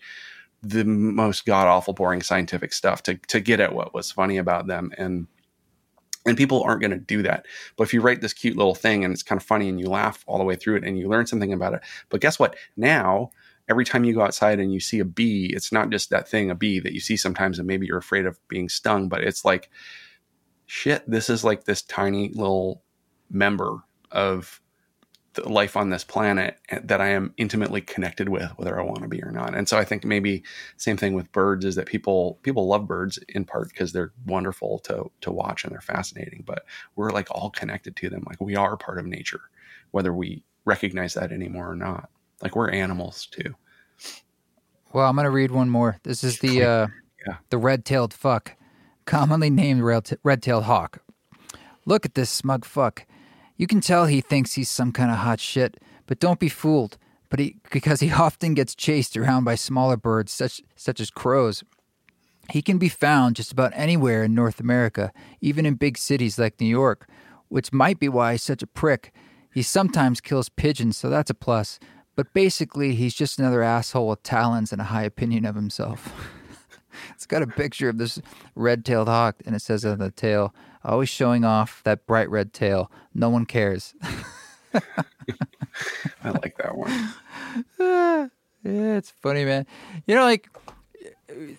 [0.61, 4.67] the most god awful boring scientific stuff to to get at what was funny about
[4.67, 5.27] them and
[6.25, 7.47] and people aren't going to do that.
[7.75, 9.87] But if you write this cute little thing and it's kind of funny and you
[9.87, 12.55] laugh all the way through it and you learn something about it but guess what?
[12.77, 13.31] Now
[13.69, 16.51] every time you go outside and you see a bee it's not just that thing
[16.51, 19.45] a bee that you see sometimes and maybe you're afraid of being stung but it's
[19.45, 19.69] like
[20.65, 22.83] shit this is like this tiny little
[23.29, 23.77] member
[24.11, 24.61] of
[25.33, 29.07] the life on this planet that I am intimately connected with, whether I want to
[29.07, 29.55] be or not.
[29.55, 30.43] And so I think maybe
[30.75, 34.79] same thing with birds is that people people love birds in part because they're wonderful
[34.79, 36.43] to to watch and they're fascinating.
[36.45, 36.65] But
[36.97, 38.23] we're like all connected to them.
[38.27, 39.41] Like we are part of nature,
[39.91, 42.09] whether we recognize that anymore or not.
[42.41, 43.55] Like we're animals too.
[44.93, 45.97] Well, I'm gonna read one more.
[46.03, 46.87] This is the uh,
[47.25, 47.37] Yeah.
[47.49, 48.57] the red-tailed fuck,
[49.05, 50.99] commonly named red- red-tailed hawk.
[51.85, 53.05] Look at this smug fuck.
[53.61, 56.97] You can tell he thinks he's some kind of hot shit, but don't be fooled.
[57.29, 61.63] But he because he often gets chased around by smaller birds such such as crows.
[62.49, 66.59] He can be found just about anywhere in North America, even in big cities like
[66.59, 67.07] New York,
[67.49, 69.13] which might be why he's such a prick.
[69.53, 71.77] He sometimes kills pigeons, so that's a plus.
[72.15, 76.11] But basically, he's just another asshole with talons and a high opinion of himself.
[77.13, 78.19] it's got a picture of this
[78.55, 80.51] red tailed hawk, and it says on the tail,
[80.83, 82.91] always showing off that bright red tail.
[83.13, 83.93] No one cares.
[86.23, 87.13] I like that one.
[87.79, 88.27] yeah,
[88.97, 89.65] it's funny, man.
[90.07, 90.49] You know, like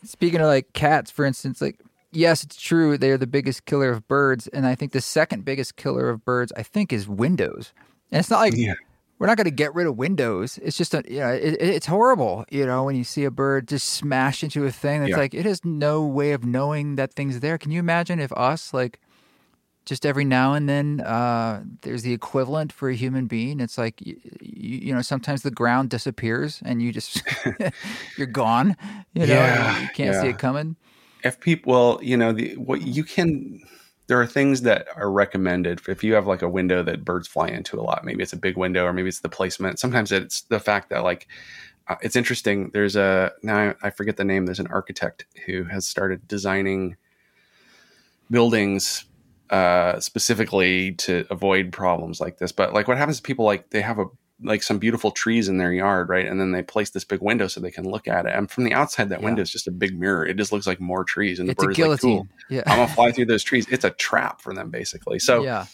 [0.04, 1.80] speaking of like cats, for instance, like
[2.12, 5.76] yes, it's true they're the biggest killer of birds, and I think the second biggest
[5.76, 7.72] killer of birds, I think, is windows.
[8.10, 8.74] And it's not like Yeah.
[9.18, 10.58] we're not going to get rid of windows.
[10.62, 12.44] It's just a, you know, it- it's horrible.
[12.50, 15.16] You know, when you see a bird just smash into a thing, it's Yeah.
[15.16, 17.56] like it has no way of knowing that thing's there.
[17.56, 19.00] Can you imagine if us like
[19.84, 23.60] just every now and then uh, there's the equivalent for a human being.
[23.60, 27.22] It's like you, you know sometimes the ground disappears and you just
[28.16, 28.76] you're gone.
[29.14, 30.76] You know Yeah, you can't see it coming.
[31.24, 33.60] if people well you know the what you can
[34.08, 37.48] there are things that are recommended if you have like a window that birds fly
[37.48, 40.42] into a lot maybe it's a big window or maybe it's the placement sometimes it's
[40.42, 41.28] the fact that like
[41.88, 45.64] uh, it's interesting there's a now I, I forget the name there's an architect who
[45.64, 46.96] has started designing
[48.30, 49.04] buildings
[49.52, 53.82] uh specifically to avoid problems like this but like what happens to people like they
[53.82, 54.06] have a
[54.44, 56.26] like some beautiful trees in their yard, right?
[56.26, 58.32] And then they place this big window so they can look at it.
[58.34, 59.26] And from the outside, that Yeah.
[59.26, 60.26] window is just a big mirror.
[60.26, 62.62] It just looks like more trees, and the It's bird is like, "Cool, Yeah.
[62.66, 65.20] I'm gonna fly through those trees." It's a trap for them, basically.
[65.20, 65.66] So, yeah.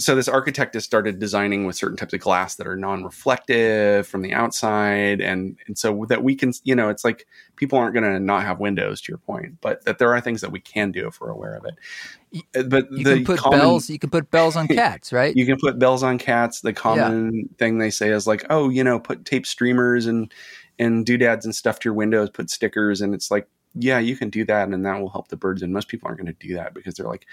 [0.00, 4.22] So this architect has started designing with certain types of glass that are non-reflective from
[4.22, 8.04] the outside, and and so that we can, you know, it's like people aren't going
[8.04, 10.90] to not have windows, to your point, but that there are things that we can
[10.92, 12.68] do if we're aware of it.
[12.68, 13.90] But You can put common- bells.
[13.90, 15.36] You can put bells on cats, right?
[15.36, 16.60] you can put bells on cats.
[16.60, 20.32] The common thing they say is like, oh, you know, put tape streamers and
[20.78, 24.30] and doodads and stuff to your windows, put stickers, and it's like, yeah, you can
[24.30, 25.62] do that, and that will help the birds.
[25.62, 27.26] And most people aren't going to do that because they're like,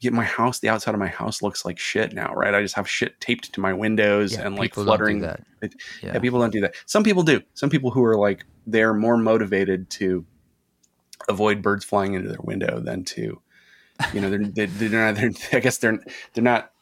[0.00, 2.54] yeah, my house, the outside of my house looks like shit now, right?
[2.54, 5.20] I just have shit taped to my windows Yeah, and like people don't do fluttering.
[5.20, 5.40] that.
[5.62, 6.12] It- Yeah.
[6.14, 6.74] yeah, people don't do that.
[6.86, 7.40] Some people do.
[7.54, 10.26] Some people who are like they're more motivated to
[11.28, 13.40] avoid birds flying into their window than to,
[14.12, 15.14] you know, they're they're, they're not.
[15.16, 15.98] They're, I guess they're
[16.34, 16.72] they're not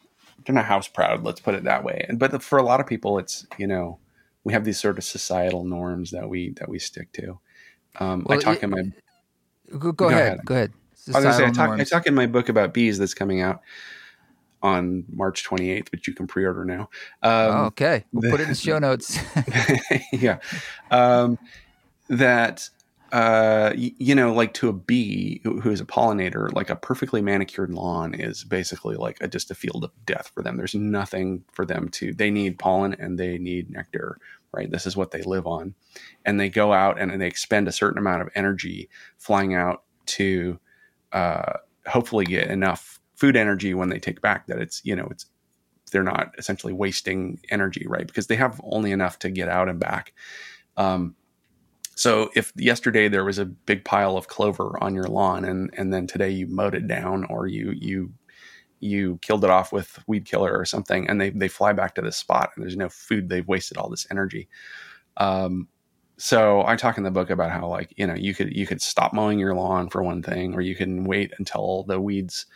[0.45, 1.23] they're not house proud.
[1.25, 2.05] Let's put it that way.
[2.09, 3.99] And but for a lot of people, it's you know
[4.43, 7.39] we have these sort of societal norms that we that we stick to.
[8.01, 8.83] Um, Well, I talk it- in my
[9.71, 10.23] Go, go Go ahead.
[10.23, 10.41] ahead.
[10.45, 10.73] Go ahead.
[11.09, 13.41] I was gonna say, I talk, I talk in my book about bees that's coming
[13.41, 13.61] out
[14.65, 16.89] on March 28th, which you can pre-order now.
[17.23, 18.05] Um, oh, okay.
[18.13, 19.19] We'll the- put it in the show notes.
[20.13, 20.39] yeah.
[20.91, 21.39] Um,
[22.09, 22.71] that,
[23.13, 27.21] uh, you know, like to a bee who, who is a pollinator, like a perfectly
[27.21, 30.57] manicured lawn is basically like a, just a field of death for them.
[30.57, 34.19] There's nothing for them to, they need pollen and they need nectar,
[34.51, 34.71] right?
[34.71, 35.75] This is what they live on.
[36.25, 38.89] And they go out and, and they expend a certain amount of energy
[39.19, 40.59] flying out to,
[41.15, 45.27] uh, hopefully get enough food energy when they take back that it's, you know, it's,
[45.93, 48.07] they're not essentially wasting energy, right?
[48.07, 50.13] Because they have only enough to get out and back.
[50.77, 51.15] Um,
[51.95, 55.95] so if yesterday there was a big pile of clover on your lawn, and and
[55.95, 58.13] then today you mowed it down, or you you
[58.81, 62.03] you killed it off with weed killer or something, and they they fly back to
[62.03, 64.49] this spot, and there's no food, they've wasted all this energy.
[65.19, 65.69] Um,
[66.17, 68.81] so I talk in the book about how like you know you could you could
[68.81, 72.47] stop mowing your lawn for one thing, or you can wait until the weeds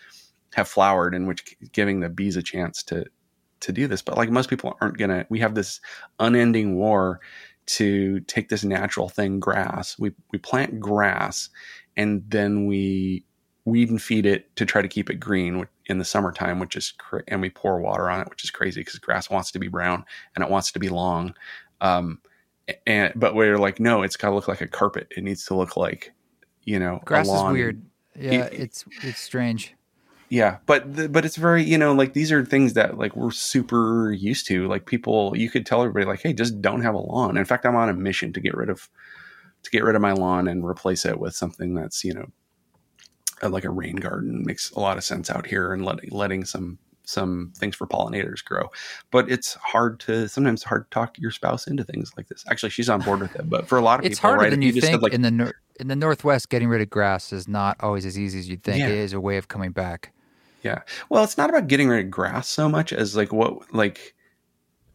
[0.54, 3.04] have flowered, in which giving the bees a chance to
[3.60, 4.02] to do this.
[4.02, 5.26] But like most people aren't gonna.
[5.28, 5.80] We have this
[6.20, 7.20] unending war
[7.66, 9.98] to take this natural thing, grass.
[9.98, 11.48] We we plant grass,
[11.96, 13.24] and then we
[13.64, 16.92] weed and feed it to try to keep it green in the summertime, which is
[16.92, 19.68] cra- and we pour water on it, which is crazy because grass wants to be
[19.68, 21.34] brown and it wants to be long.
[21.80, 22.20] Um,
[22.86, 25.08] and but we're like, no, it's got to look like a carpet.
[25.16, 26.12] It needs to look like,
[26.64, 27.82] you know, Grass is weird.
[28.18, 29.74] Yeah, It- it's it's strange.
[30.30, 33.30] Yeah, but the, but it's very you know like these are things that like we're
[33.30, 34.68] super used to.
[34.68, 37.38] Like people, you could tell everybody like, hey, just don't have a lawn.
[37.38, 38.90] In fact, I'm on a mission to get rid of
[39.62, 42.26] to get rid of my lawn and replace it with something that's you know
[43.42, 46.78] like a rain garden makes a lot of sense out here and letting letting some
[47.08, 48.70] some things for pollinators grow.
[49.10, 52.44] But it's hard to sometimes hard to talk your spouse into things like this.
[52.50, 54.50] Actually, she's on board with it, but for a lot of it's people, harder right,
[54.50, 54.84] than you, think.
[54.84, 58.04] said, like, in the nor- in the northwest, getting rid of grass is not always
[58.04, 58.80] as easy as you'd think.
[58.80, 58.88] Yeah.
[58.88, 60.12] It is a way of coming back.
[60.62, 60.82] Yeah.
[61.08, 64.14] Well, it's not about getting rid of grass so much as like what like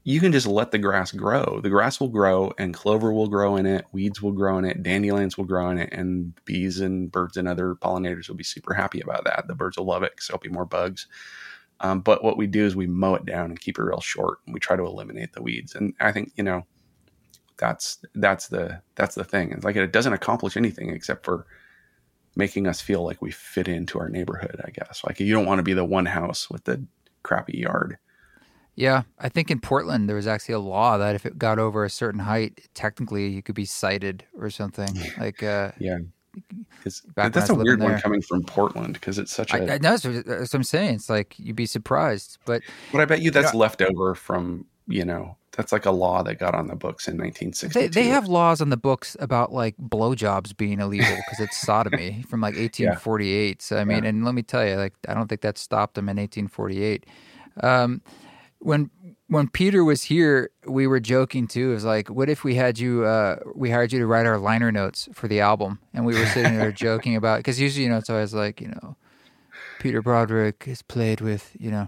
[0.03, 1.61] you can just let the grass grow.
[1.63, 4.83] The grass will grow and clover will grow in it, weeds will grow in it,
[4.83, 8.73] dandelions will grow in it, and bees and birds and other pollinators will be super
[8.73, 9.47] happy about that.
[9.47, 11.07] The birds will love it because there'll be more bugs.
[11.83, 14.39] Um, but what we do is we mow it down and keep it real short
[14.45, 15.75] and we try to eliminate the weeds.
[15.75, 16.65] And I think, you know,
[17.57, 19.51] that's that's the that's the thing.
[19.51, 21.45] It's like it doesn't accomplish anything except for
[22.35, 25.03] making us feel like we fit into our neighborhood, I guess.
[25.05, 26.83] Like you don't want to be the one house with the
[27.21, 27.97] crappy yard.
[28.75, 31.83] Yeah, I think in Portland there was actually a law that if it got over
[31.83, 34.89] a certain height, technically you could be cited or something.
[35.19, 35.99] Like, uh, Yeah.
[37.15, 37.99] That's a weird one there.
[37.99, 39.57] coming from Portland because it's such a.
[39.57, 40.95] I, I know that's what, I'm saying.
[40.95, 44.65] It's like you'd be surprised, but but I bet you that's know- left over from
[44.87, 47.79] you know that's like a law that got on the books in 1960.
[47.79, 52.23] they they have laws on the books about like blowjobs being illegal because it's sodomy
[52.27, 53.61] from like 1848.
[53.61, 54.09] So I mean, Yeah.
[54.09, 57.05] and let me tell you, like I don't think that stopped them in 1848.
[57.61, 58.01] Um,
[58.59, 58.89] when
[59.33, 61.71] when Peter was here, we were joking too.
[61.71, 64.37] It was like, what if we had you, uh, we hired you to write our
[64.37, 67.89] liner notes for the album, and we were sitting there joking about because usually, you
[67.89, 68.95] know, it's always like, you know,
[69.79, 71.87] Peter Broderick has played with, you know,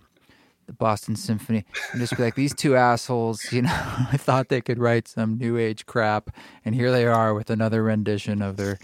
[0.65, 3.69] the Boston Symphony, and just be like, these two assholes, you know,
[4.11, 6.31] I thought they could write some new age crap,
[6.65, 8.79] and here they are with another rendition of their.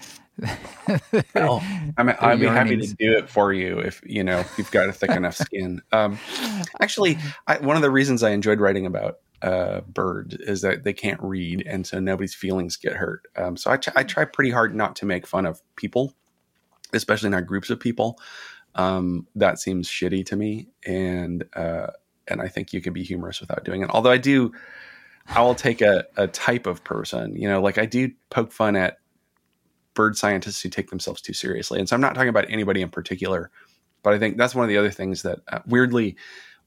[1.36, 1.64] Well,
[1.98, 4.72] I mean, I'd be happy to do it for you if you know if you've
[4.72, 5.82] got a thick enough skin.
[5.92, 6.18] Um,
[6.80, 10.94] actually, I, one of the reasons I enjoyed writing about uh, birds is that they
[10.94, 13.28] can't read, and so nobody's feelings get hurt.
[13.36, 16.14] Um, so I, t- I try pretty hard not to make fun of people,
[16.94, 18.20] especially not groups of people.
[18.76, 21.88] Um, that seems shitty to me, and uh,
[22.28, 23.90] and I think you can be humorous without doing it.
[23.90, 24.54] Although I do,
[25.28, 27.36] I will take a, a type of person.
[27.36, 28.98] You know, like I do poke fun at
[29.94, 31.80] bird scientists who take themselves too seriously.
[31.80, 33.52] And so I'm not talking about anybody in particular,
[34.04, 36.16] but I think that's one of the other things that uh, weirdly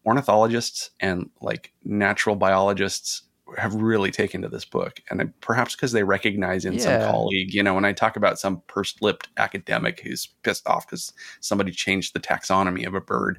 [0.06, 3.22] ornithologists and like natural biologists
[3.58, 5.00] have really taken to this book.
[5.10, 8.62] And perhaps because they recognize in some colleague, you know, when I talk about some
[8.66, 13.38] pursed lipped academic who's pissed off because somebody changed the taxonomy of a bird,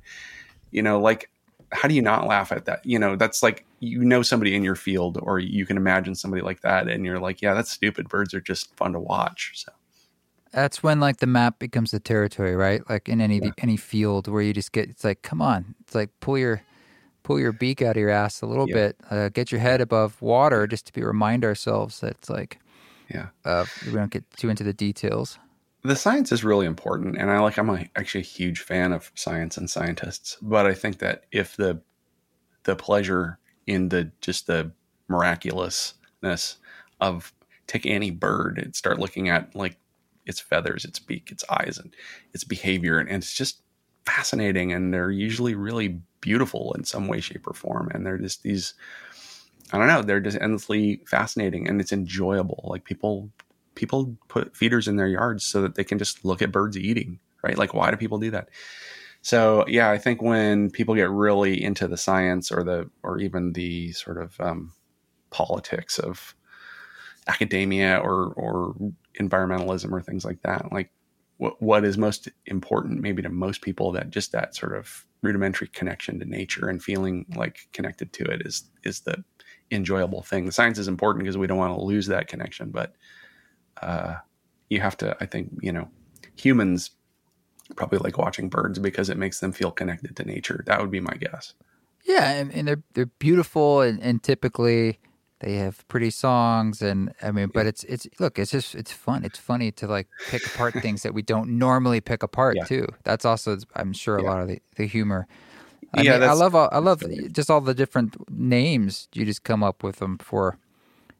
[0.71, 1.29] you know, like,
[1.71, 2.85] how do you not laugh at that?
[2.85, 6.41] You know, that's like, you know, somebody in your field, or you can imagine somebody
[6.43, 8.09] like that, and you're like, yeah, that's stupid.
[8.09, 9.51] Birds are just fun to watch.
[9.55, 9.71] So,
[10.51, 12.81] That's when like the map becomes the territory, right?
[12.89, 16.09] Like in any any field where you just get it's like, come on, it's like
[16.21, 16.61] pull your
[17.23, 18.73] pull your beak out of your ass a little Yeah.
[18.73, 22.59] bit, uh, get your head above water, just to be remind ourselves that it's like
[23.09, 23.27] yeah.
[23.45, 25.39] uh, we don't get too into the details.
[25.83, 29.11] the science is really important and i like i'm a, actually a huge fan of
[29.15, 31.79] science and scientists but i think that if the
[32.63, 34.71] the pleasure in the just the
[35.07, 36.57] miraculousness
[36.99, 37.33] of
[37.67, 39.77] take any bird and start looking at like
[40.25, 41.93] its feathers its beak its eyes and
[42.33, 43.61] its behavior and, and it's just
[44.05, 48.43] fascinating and they're usually really beautiful in some way shape or form and they're just
[48.43, 48.73] these
[49.71, 53.29] i don't know they're just endlessly fascinating and it's enjoyable like people
[53.75, 57.19] people put feeders in their yards so that they can just look at birds eating,
[57.43, 57.57] right?
[57.57, 58.49] Like, why do people do that?
[59.25, 63.53] So, yeah, I think when people get really into the science or the, or even
[63.53, 64.71] the sort of um,
[65.31, 66.35] politics of
[67.27, 68.75] academia or, or
[69.19, 70.91] environmentalism or things like that, like
[71.37, 75.69] what, what is most important maybe to most people that just that sort of rudimentary
[75.69, 79.23] connection to nature and feeling like connected to it is, is the
[79.71, 80.45] enjoyable thing.
[80.45, 82.93] The science is important because we don't want to lose that connection, but
[83.81, 84.17] uh,
[84.69, 85.87] you have to i think you know
[86.35, 86.91] humans
[87.75, 90.99] probably like watching birds because it makes them feel connected to nature that would be
[90.99, 91.53] my guess
[92.03, 94.99] Yeah, and, and they're they're beautiful, and, and typically
[95.39, 99.25] they have pretty songs, and I mean, but it's it's look, it's just it's fun.
[99.25, 102.63] It's funny to like pick apart things that we don't normally pick apart Yeah.
[102.63, 102.87] too.
[103.03, 104.29] That's also, I'm sure, a Yeah.
[104.29, 105.27] lot of the, the humor.
[105.93, 109.43] I Yeah, mean, I love all, I love just all the different names you just
[109.43, 110.57] come up with them for.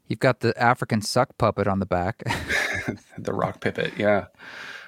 [0.07, 2.23] You've got the African suck puppet on the back.
[3.17, 4.25] the rock pipit yeah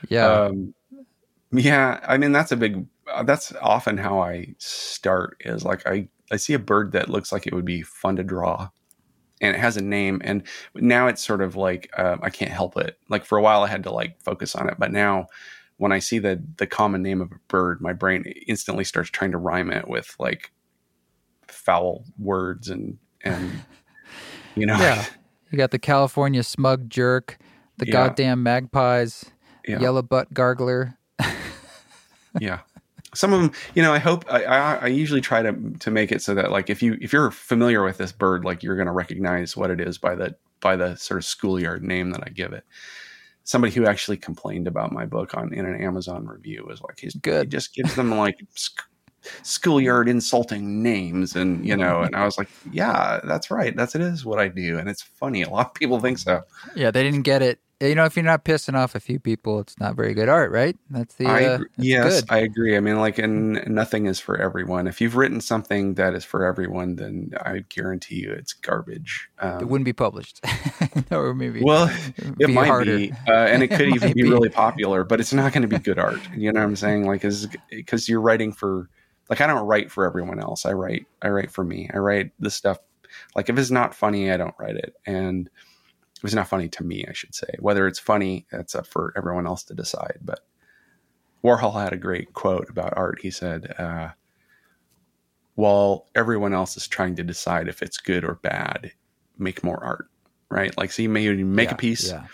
[0.10, 0.74] yeah, um,
[1.52, 6.08] yeah i mean that's a big uh, that's often how i start is like i
[6.32, 8.70] i see a bird that looks like it would be fun to draw
[9.40, 10.44] and it has a name and
[10.76, 13.68] now it's sort of like um, i can't help it like for a while i
[13.68, 15.26] had to like focus on it but now
[15.78, 19.32] when i see the the common name of a bird my brain instantly starts trying
[19.32, 20.52] to rhyme it with like
[21.48, 23.52] foul words and and
[24.56, 25.06] you know yeah.
[25.50, 27.38] You got the California smug jerk,
[27.78, 27.94] the Yeah.
[27.94, 29.32] goddamn magpies,
[29.66, 29.80] yeah.
[29.80, 30.97] yellow butt gargler.
[32.40, 32.60] Yeah.
[33.14, 36.12] Some of them, you know, I hope I, I, I usually try to to make
[36.12, 38.88] it so that like if you if you're familiar with this bird, like you're going
[38.88, 42.30] to recognize what it is by the by the sort of schoolyard name that I
[42.30, 42.64] give it.
[43.44, 47.16] Somebody who actually complained about my book on in an Amazon review was like, he's
[47.16, 47.46] good.
[47.46, 48.40] He just gives them like
[49.44, 53.76] schoolyard insulting names and you know and i was like yeah that's right.
[53.76, 54.78] That's it is what i do.
[54.78, 55.42] And it's funny.
[55.42, 56.44] A lot of people think so.
[56.76, 59.60] Yeah they didn't get it you know if you're not pissing off a few people
[59.60, 62.32] it's not very good art right that's the I, uh, yes good.
[62.32, 66.14] i agree i mean like and nothing is for everyone if you've written something that
[66.14, 70.44] is for everyone then i guarantee you it's garbage um, it wouldn't be published
[71.12, 71.90] or maybe well
[72.40, 72.98] it might harder.
[72.98, 75.68] be uh, and it could even be, be really popular but it's not going to
[75.68, 78.90] be good art you know what i'm saying like is because you're writing for
[79.30, 80.66] like I don't write for everyone else.
[80.66, 81.90] I write I write for me.
[81.94, 82.80] I write the stuff
[83.36, 84.96] like if it's not funny, I don't write it.
[85.06, 85.50] And
[86.18, 87.48] it was not funny to me, I should say.
[87.60, 90.20] Whether it's funny, that's up for everyone else to decide.
[90.22, 90.40] But
[91.44, 93.20] Warhol had a great quote about art.
[93.22, 94.10] He said, uh,
[95.56, 98.92] while everyone else is trying to decide if it's good or bad,
[99.38, 100.10] make more art,
[100.50, 100.76] right?
[100.78, 102.26] Like, so you may make yeah, a piece yeah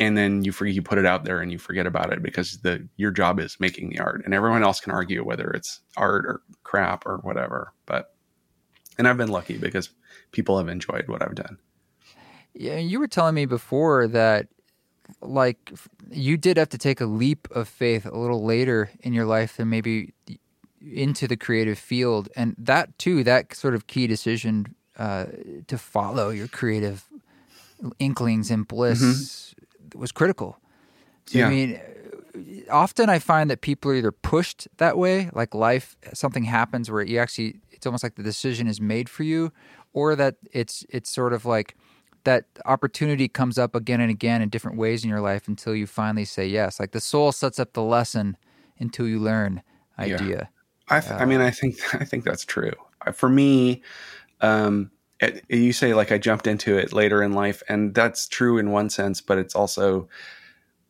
[0.00, 2.58] and then you forget you put it out there and you forget about it because
[2.62, 6.24] the your job is making the art and everyone else can argue whether it's art
[6.24, 8.14] or crap or whatever but
[8.98, 9.90] and i've been lucky because
[10.32, 11.58] people have enjoyed what i've done
[12.54, 14.46] yeah you were telling me before that
[15.22, 15.72] like
[16.10, 19.56] you did have to take a leap of faith a little later in your life
[19.56, 20.12] than maybe
[20.80, 25.26] into the creative field and that too that sort of key decision uh,
[25.66, 27.08] to follow your creative
[27.98, 29.60] inklings and bliss mm-hmm
[29.94, 30.58] was critical.
[31.26, 31.46] So, yeah.
[31.46, 31.80] I mean,
[32.70, 37.02] often I find that people are either pushed that way, like life, something happens where
[37.02, 39.52] you actually, it's almost like the decision is made for you,
[39.92, 41.76] or that it's it's sort of like
[42.24, 45.86] that opportunity comes up again and again in different ways in your life until you
[45.86, 46.80] finally say yes.
[46.80, 48.36] Like the soul sets up the lesson
[48.78, 49.62] until you learn
[49.98, 50.50] idea.
[50.90, 50.96] Yeah.
[50.96, 52.72] I, th- uh, I mean, I think I think that's true.
[53.14, 53.82] For me,
[54.40, 54.90] um,
[55.20, 58.70] it, you say like I jumped into it later in life, and that's true in
[58.70, 60.08] one sense, but it's also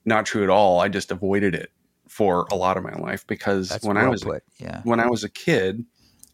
[0.04, 0.80] not true at all.
[0.80, 1.70] I just avoided it
[2.08, 4.24] for a lot of my life because when I was
[4.58, 4.80] yeah.
[4.84, 5.84] when I was a kid,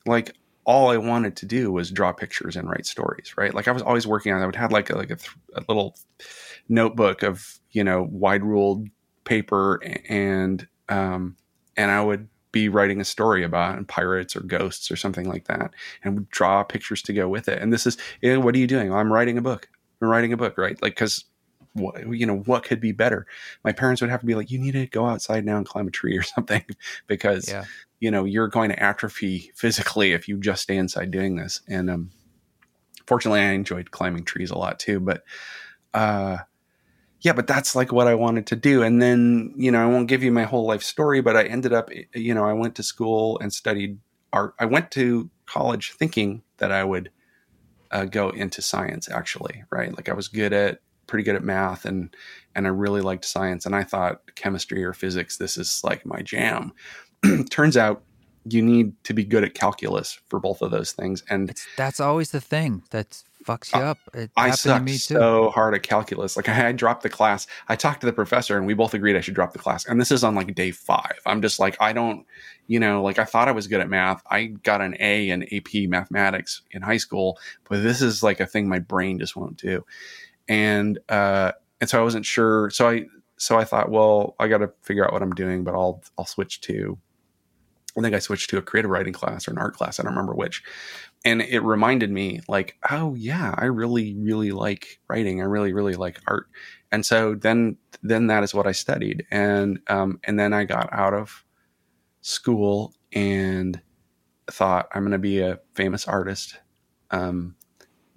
[0.07, 0.35] like
[0.67, 3.55] all I wanted to do was draw pictures and write stories, right?
[3.55, 4.43] Like I was always working on.
[4.43, 5.97] I would have like a, like a, th- a little
[6.69, 8.89] notebook of you know wide ruled
[9.25, 11.37] paper and um,
[11.77, 15.73] and I would be writing a story about pirates or ghosts or something like that
[16.03, 17.61] and would draw pictures to go with it.
[17.61, 17.99] And this is,
[18.33, 18.93] know, what are you doing?
[18.93, 19.69] I'm writing a book.
[20.01, 20.81] I'm writing a book, right?
[20.81, 21.27] Like, because
[22.11, 23.27] you know what could be better
[23.65, 25.89] my parents would have to be like you need to go outside now and climb
[25.89, 26.65] a tree or something
[27.07, 27.65] because yeah.
[28.01, 31.91] you know you're going to atrophy physically if you just stay inside doing this and
[31.91, 32.11] um
[33.07, 35.23] fortunately i enjoyed climbing trees a lot too but
[35.95, 36.39] uh
[37.21, 38.83] yeah, but that's like what I wanted to do.
[38.83, 41.73] And then, you know, I won't give you my whole life story, but I ended
[41.73, 43.99] up, you know, I went to school and studied
[44.33, 44.55] art.
[44.61, 47.11] I went to college thinking that I would
[47.91, 49.95] uh, go into science, actually, right?
[49.97, 52.15] Like I was good at, pretty good at math and,
[52.55, 53.67] and I really liked science.
[53.67, 56.73] And I thought chemistry or physics, this is like my jam.
[57.51, 58.03] Turns out
[58.49, 61.23] you need to be good at calculus for both of those things.
[61.29, 62.83] And it's, that's always the thing.
[62.91, 63.99] That's fucks you up.
[64.13, 66.37] It I sucked so hard at calculus.
[66.37, 67.47] Like I, I dropped the class.
[67.69, 69.87] I talked to the professor, and we both agreed I should drop the class.
[69.87, 71.19] And this is on like day five.
[71.25, 72.27] I'm just like I don't,
[72.67, 74.23] you know, like I thought I was good at math.
[74.31, 77.39] I got an A in AP mathematics in high school,
[77.69, 79.85] but this is like a thing my brain just won't do.
[80.49, 82.71] And uh, and so I wasn't sure.
[82.71, 83.07] So I
[83.39, 86.27] so I thought, well, I got to figure out what I'm doing, but I'll I'll
[86.27, 86.99] switch to
[87.99, 89.99] I think I switched to a creative writing class or an art class.
[89.99, 90.63] I don't remember which
[91.27, 95.95] and it reminded me like oh yeah i really really like writing i really really
[95.95, 96.47] like art
[96.93, 100.89] and so then then that is what i studied and um, and then i got
[100.93, 101.45] out of
[102.23, 103.83] school and
[104.49, 106.59] thought i'm going to be a famous artist
[107.11, 107.56] um,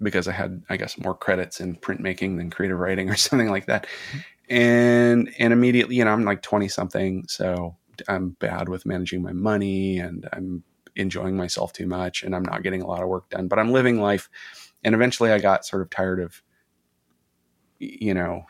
[0.02, 3.66] because i had i guess more credits in printmaking than creative writing or something like
[3.66, 4.54] that mm-hmm.
[4.54, 7.76] and and immediately you know i'm like 20 something so
[8.08, 10.62] i'm bad with managing my money and i'm
[10.96, 13.72] enjoying myself too much and I'm not getting a lot of work done, but I'm
[13.72, 14.28] living life.
[14.82, 16.42] And eventually I got sort of tired of,
[17.78, 18.44] you know,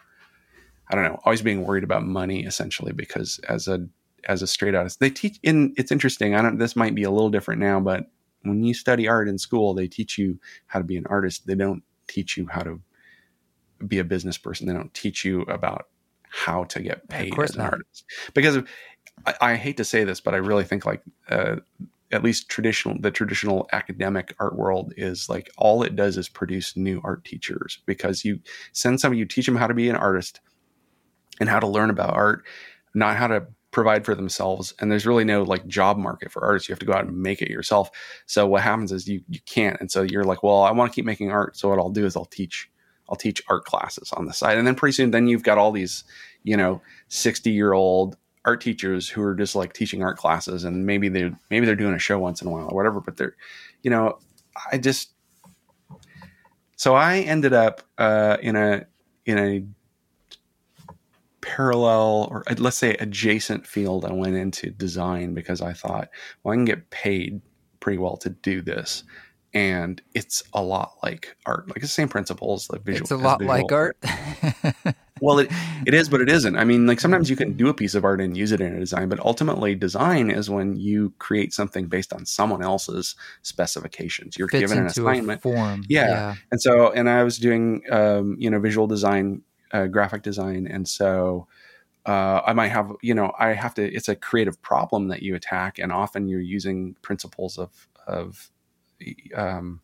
[0.91, 3.87] I don't know, always being worried about money essentially because as a,
[4.25, 6.35] as a straight artist, they teach in, it's interesting.
[6.35, 8.07] I don't, this might be a little different now, but
[8.43, 11.47] when you study art in school, they teach you how to be an artist.
[11.47, 12.81] They don't teach you how to
[13.87, 14.67] be a business person.
[14.67, 15.89] They don't teach you about
[16.29, 17.73] how to get paid as an not.
[17.73, 18.59] artist because
[19.27, 21.57] I, I, hate to say this, but I really think like uh,
[22.13, 26.77] at least traditional the traditional academic art world is like all it does is produce
[26.77, 28.41] new art teachers because you
[28.73, 30.41] send somebody you teach them how to be an artist
[31.39, 32.45] and how to learn about art
[32.95, 36.69] not how to provide for themselves and there's really no like job market for artists.
[36.69, 37.91] You have to go out and make it yourself.
[38.27, 39.81] So what happens is you you can't.
[39.81, 42.05] And so you're like well i want to keep making art so what i'll do
[42.05, 42.71] is i'll teach
[43.09, 44.59] i'll teach art classes on the side.
[44.59, 46.05] And then pretty soon then you've got all these
[46.43, 50.87] you know 60 year old art teachers who are just like teaching art classes and
[50.87, 53.37] maybe they maybe they're doing a show once in a while or whatever but they're
[53.83, 54.19] you know
[54.73, 55.13] i just
[56.77, 58.87] so i ended up uh, in a
[59.27, 59.65] in a
[61.57, 66.09] parallel or let's say adjacent field I went into design because I thought,
[66.43, 67.41] well, I can get paid
[67.81, 69.03] pretty well to do this.
[69.53, 73.03] And it's a lot like art, like the same principles, like visual.
[73.03, 73.57] It's a lot visual.
[73.57, 73.97] like art.
[75.21, 75.51] well, it,
[75.89, 76.57] it is, but it isn't.
[76.57, 78.77] I mean, like sometimes you can do a piece of art and use it in
[78.77, 84.39] a design, but ultimately, design is when you create something based on someone else's specifications.
[84.39, 85.43] You're Fits given an assignment.
[85.43, 85.83] form.
[85.89, 86.09] Yeah.
[86.09, 86.35] yeah.
[86.53, 89.43] And so, and I was doing, um, you know, visual design
[89.73, 91.47] uh, graphic design, and so
[92.07, 93.85] uh, I might have, you know, I have to.
[93.93, 98.51] It's a creative problem that you attack, and often you're using principles of of
[99.35, 99.81] um,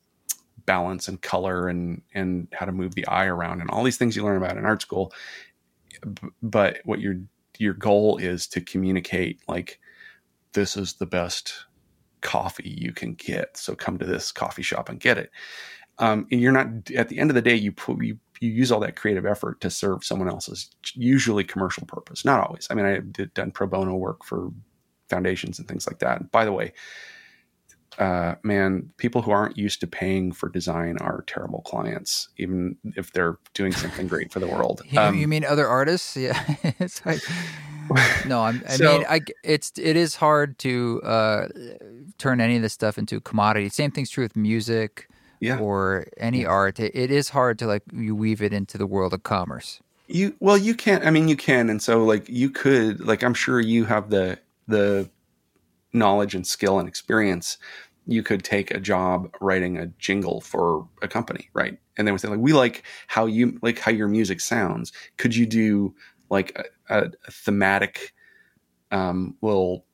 [0.64, 4.16] balance and color and and how to move the eye around and all these things
[4.16, 5.12] you learn about in art school.
[6.42, 7.16] But what your
[7.58, 9.78] your goal is to communicate like
[10.52, 11.66] this is the best
[12.22, 13.56] coffee you can get.
[13.56, 15.30] So come to this coffee shop and get it.
[15.98, 18.70] Um, and you're not at the end of the day you put you you use
[18.72, 22.24] all that creative effort to serve someone else's usually commercial purpose.
[22.24, 22.66] Not always.
[22.70, 24.50] I mean, I've done pro bono work for
[25.08, 26.20] foundations and things like that.
[26.20, 26.72] And by the way,
[27.98, 33.12] uh, man, people who aren't used to paying for design are terrible clients, even if
[33.12, 34.82] they're doing something great for the world.
[34.90, 36.14] You, Um, you mean other artists?
[36.16, 36.38] Yeah.
[36.78, 37.20] it's like,
[38.26, 41.48] no, I'm, I So- mean, I, it's it is hard to uh,
[42.18, 43.70] turn any of this stuff into a commodity.
[43.70, 45.08] Same thing's true with music
[45.40, 45.58] yeah.
[45.58, 46.80] or any art.
[46.80, 49.80] It, it is hard to like you weave it into the world of commerce.
[50.08, 51.04] You well, you can't.
[51.04, 54.38] I mean, you can, and so like you could, like I'm sure you have the
[54.68, 55.10] the
[55.92, 57.58] knowledge and skill and experience.
[58.06, 61.76] You could take a job writing a jingle for a company, right?
[61.96, 64.92] And they would say like, we like how you like how your music sounds.
[65.16, 65.94] Could you do
[66.30, 66.56] like
[66.88, 68.14] a, a, a thematic,
[68.92, 69.84] um, little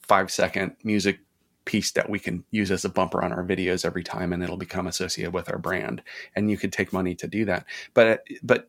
[0.00, 1.20] five second music
[1.64, 4.56] piece that we can use as a bumper on our videos every time, and it'll
[4.56, 6.02] become associated with our brand.
[6.34, 8.68] And you could take money to do that, but but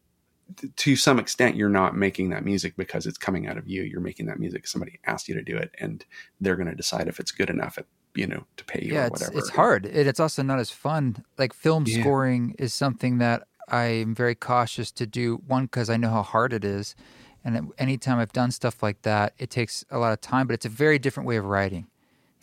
[0.76, 4.02] to some extent you're not making that music because it's coming out of you you're
[4.02, 6.06] making that music somebody asked you to do it and
[6.42, 9.04] they're going to decide if it's good enough at, you know to pay you yeah,
[9.04, 9.86] or it's whatever it's hard.
[9.86, 11.24] It, it's also not as fun.
[11.38, 12.02] Like film Yeah.
[12.02, 15.38] scoring is something that I'm very cautious to do.
[15.48, 16.96] One because I know how hard it is,
[17.44, 20.48] and anytime I've done stuff like that, it takes a lot of time.
[20.48, 21.88] But it's a very different way of writing.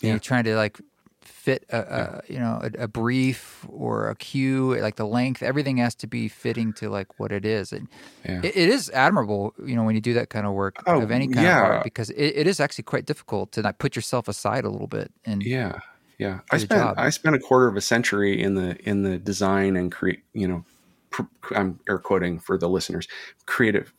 [0.03, 0.11] Yeah.
[0.11, 0.81] You're trying to like
[1.23, 5.43] fit a, a you know a, a brief or a cue, like the length.
[5.43, 7.89] Everything has to be fitting to like what it is, and
[8.25, 9.55] yeah it, it is admirable.
[9.65, 11.85] You know when you do that kind of work Oh, of any kind of art
[11.85, 15.13] because it, it is actually quite difficult to not put yourself aside a little bit
[15.25, 15.81] and yeah
[16.19, 16.95] yeah i spent job.
[16.99, 20.47] i spent a quarter of a century in the in the design and create you
[20.47, 20.65] know
[21.11, 21.23] pr-
[21.55, 23.09] i'm air quoting for the listeners
[23.47, 23.93] creative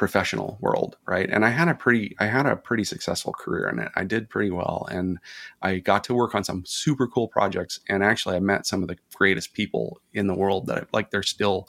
[0.00, 1.28] professional world right?
[1.28, 3.92] And i had a pretty i had a pretty successful career in it.
[3.94, 5.18] I did pretty well and
[5.60, 8.88] i got to work on some super cool projects and actually i met some of
[8.88, 11.68] the greatest people in the world that I, like they're still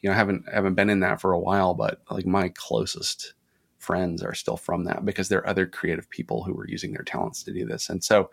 [0.00, 3.34] you know I haven't haven't been in that for a while but like my closest
[3.78, 7.02] friends are still from that because there are other creative people who were using their
[7.02, 7.90] talents to do this.
[7.90, 8.30] And so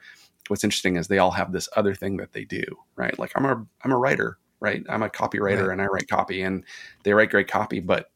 [0.49, 2.63] what's interesting is they all have this other thing that they do
[2.95, 3.17] right?
[3.17, 4.83] Like i'm a i'm a writer right?
[4.87, 5.71] I'm a copywriter Right.
[5.73, 6.63] and i write copy and
[7.03, 8.11] they write great copy but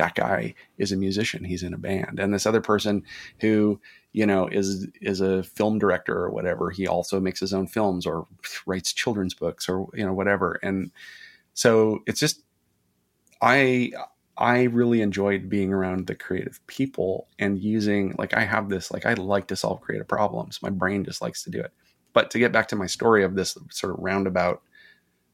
[0.00, 2.18] that guy is a musician he's in a band.
[2.18, 3.04] And this other person
[3.40, 3.78] who
[4.12, 8.06] you know is is a film director or whatever he also makes his own films
[8.06, 8.26] or
[8.66, 10.58] writes children's books or you know whatever.
[10.62, 10.90] And
[11.52, 12.42] so it's just
[13.42, 13.90] i
[14.38, 19.04] i really enjoyed being around the creative people and using like i have this like
[19.04, 20.62] i like to solve creative problems.
[20.62, 21.72] My brain just likes to do it.
[22.14, 24.62] But to get back to my story of this sort of roundabout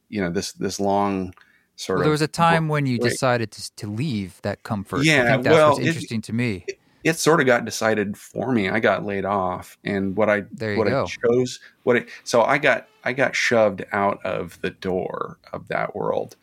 [0.08, 1.32] you know this this long
[1.76, 5.04] sort Well, of there was a time when you decided to, to leave that comfort.
[5.04, 6.64] Yeah, that's well, what's it- interesting to me.
[7.04, 8.68] it sort of got decided for me.
[8.68, 11.04] I got laid off, and what I There you what go.
[11.04, 15.68] I chose what I so I got I got shoved out of the door of
[15.68, 16.36] that world,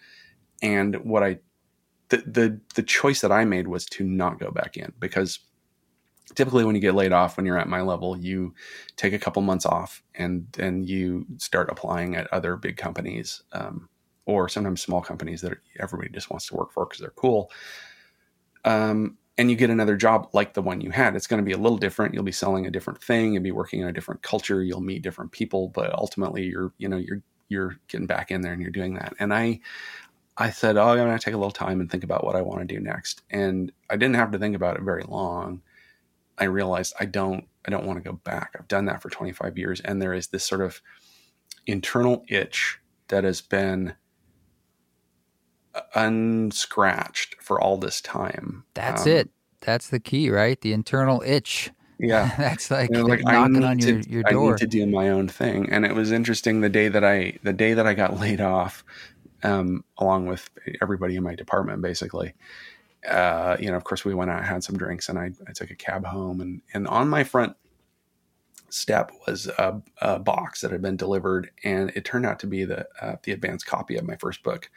[0.61, 1.39] and what I
[2.09, 5.39] the the the choice that I made was to not go back in because
[6.35, 8.53] typically when you get laid off when you're at my level you
[8.95, 13.89] take a couple months off and then you start applying at other big companies um,
[14.25, 17.51] or sometimes small companies that everybody just wants to work for because they're cool.
[18.65, 21.15] Um, and you get another job like the one you had.
[21.15, 22.13] It's going to be a little different.
[22.13, 23.33] You'll be selling a different thing.
[23.33, 24.63] You'll be working in a different culture.
[24.63, 28.53] You'll meet different people but ultimately you're you know you're you're getting back in there
[28.53, 29.13] and you're doing that.
[29.19, 29.59] And i
[30.35, 32.41] i said oh i'm going to take a little time and think about what i
[32.41, 33.21] want to do next.
[33.29, 35.61] And i didn't have to think about it very long.
[36.37, 38.55] I realized I don't I don't want to go back.
[38.57, 40.81] I've done that for 25 years, and there is this sort of
[41.65, 43.93] internal itch that has been
[45.95, 48.63] unscratched for all this time.
[48.73, 49.29] That's um, it.
[49.61, 50.59] That's the key, right?
[50.59, 51.71] The internal itch.
[51.99, 54.49] Yeah, that's like, you know, like knocking on your, to, your door.
[54.49, 57.37] I need to do my own thing, and it was interesting the day that I
[57.43, 58.83] the day that I got laid off,
[59.43, 60.49] um, along with
[60.81, 62.33] everybody in my department, basically.
[63.09, 65.69] Uh, you know, of course, we went out, had some drinks, and I, I took
[65.71, 67.55] a cab home, and and on my front
[68.69, 72.65] step was a, a, box that had been delivered, and it turned out to be
[72.65, 74.69] the uh, the advanced copy of my first book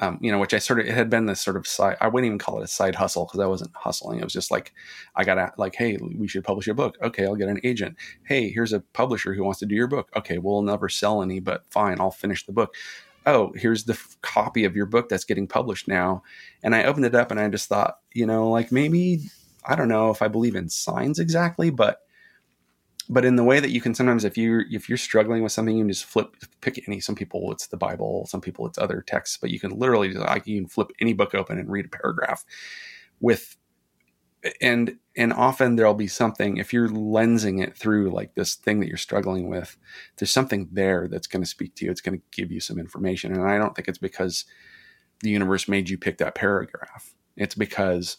[0.00, 1.96] um, you know, which I sort of it had been this sort of side.
[2.00, 4.18] I wouldn't even call it a side hustle because I wasn't hustling.
[4.18, 4.72] It was just like
[5.14, 6.96] I got like, hey, we should publish a book.
[7.02, 7.96] Okay, I'll get an agent.
[8.24, 10.08] Hey, here's a publisher who wants to do your book.
[10.16, 12.74] Okay, we'll never sell any, but fine, I'll finish the book.
[13.26, 16.22] Oh, here's the f- copy of your book that's getting published now.
[16.62, 19.20] And I opened it up and I just thought, you know, like maybe
[19.66, 22.00] I don't know if I believe in signs exactly, but
[23.10, 25.76] but in the way that you can sometimes if you if you're struggling with something
[25.76, 29.02] you can just flip pick any some people it's the bible some people it's other
[29.06, 31.88] texts but you can literally like you can flip any book open and read a
[31.88, 32.44] paragraph
[33.20, 33.56] with
[34.62, 38.88] and and often there'll be something if you're lensing it through like this thing that
[38.88, 39.76] you're struggling with
[40.16, 42.78] there's something there that's going to speak to you it's going to give you some
[42.78, 44.46] information and i don't think it's because
[45.22, 47.14] the universe made you pick that paragraph.
[47.36, 48.18] It's because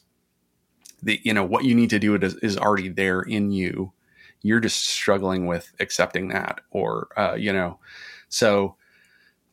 [1.02, 3.94] the you know what you need to do is, is already there in you
[4.42, 7.80] you're just struggling with accepting that or uh, you know.
[8.30, 8.76] So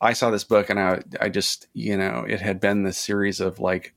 [0.00, 3.40] i saw this book and i i just you know it had been this series
[3.40, 3.94] of like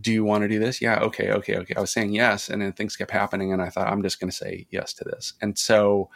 [0.00, 0.80] do you want to do this?
[0.80, 1.74] Yeah okay okay okay.
[1.76, 4.30] I was saying yes and then things kept happening and i thought i'm just going
[4.30, 5.34] to say yes to this.
[5.40, 6.10] And so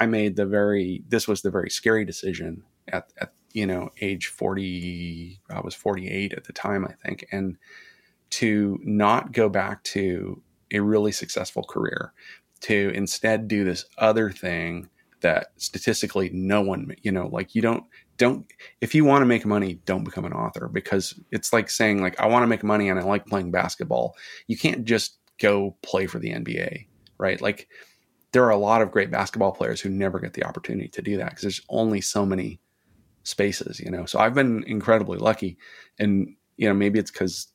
[0.00, 4.26] i made the very this was the very scary decision at, at you know age
[4.26, 7.56] 40 i was 48 at the time i think and
[8.30, 10.42] to not go back to
[10.72, 12.12] a really successful career
[12.64, 14.88] to instead do this other thing
[15.20, 17.84] that statistically no one you know like you don't
[18.18, 18.46] don't
[18.80, 22.18] if you want to make money don't become an author because it's like saying like
[22.20, 24.14] i want to make money and i like playing basketball.
[24.46, 26.86] You can't just go play for the nba
[27.18, 27.40] right?
[27.40, 27.68] Like
[28.32, 31.16] there are a lot of great basketball players who never get the opportunity to do
[31.16, 32.60] that because there's only so many
[33.22, 34.04] spaces you know?
[34.04, 35.56] So i've been incredibly lucky
[35.98, 37.48] and you know maybe it's because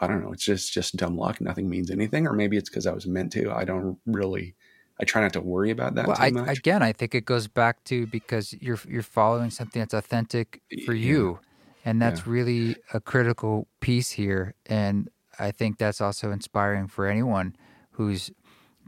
[0.00, 0.32] I don't know.
[0.32, 1.40] It's just just dumb luck.
[1.40, 3.52] Nothing means anything, or maybe it's because I was meant to.
[3.52, 4.54] I don't really.
[5.00, 6.58] I try not to worry about that well, I, much.
[6.58, 10.94] Again, I think it goes back to because you're you're following something that's authentic for
[10.94, 11.06] yeah.
[11.06, 11.38] you,
[11.84, 12.32] and that's yeah.
[12.32, 14.54] really a critical piece here.
[14.66, 17.56] And I think that's also inspiring for anyone
[17.92, 18.30] who's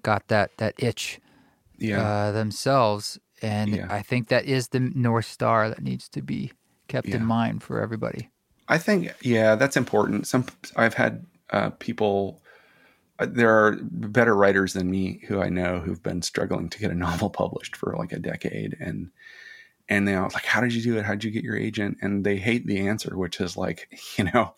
[0.03, 1.21] got that that itch
[1.79, 2.03] yeah.
[2.03, 3.19] uh, themselves.
[3.43, 6.53] And I think that is the north star that needs to be
[6.89, 8.31] kept in mind for everybody.
[8.69, 10.27] I think yeah, that's important.
[10.27, 10.47] Some
[10.77, 12.43] I've had uh, people.
[13.19, 16.91] Uh, there are better writers than me who I know who've been struggling to get
[16.91, 19.11] a novel published for like a decade, and
[19.89, 21.05] and they are like, "How did you do it?
[21.05, 24.25] How did you get your agent?" And they hate the answer, which is like, you
[24.25, 24.55] know,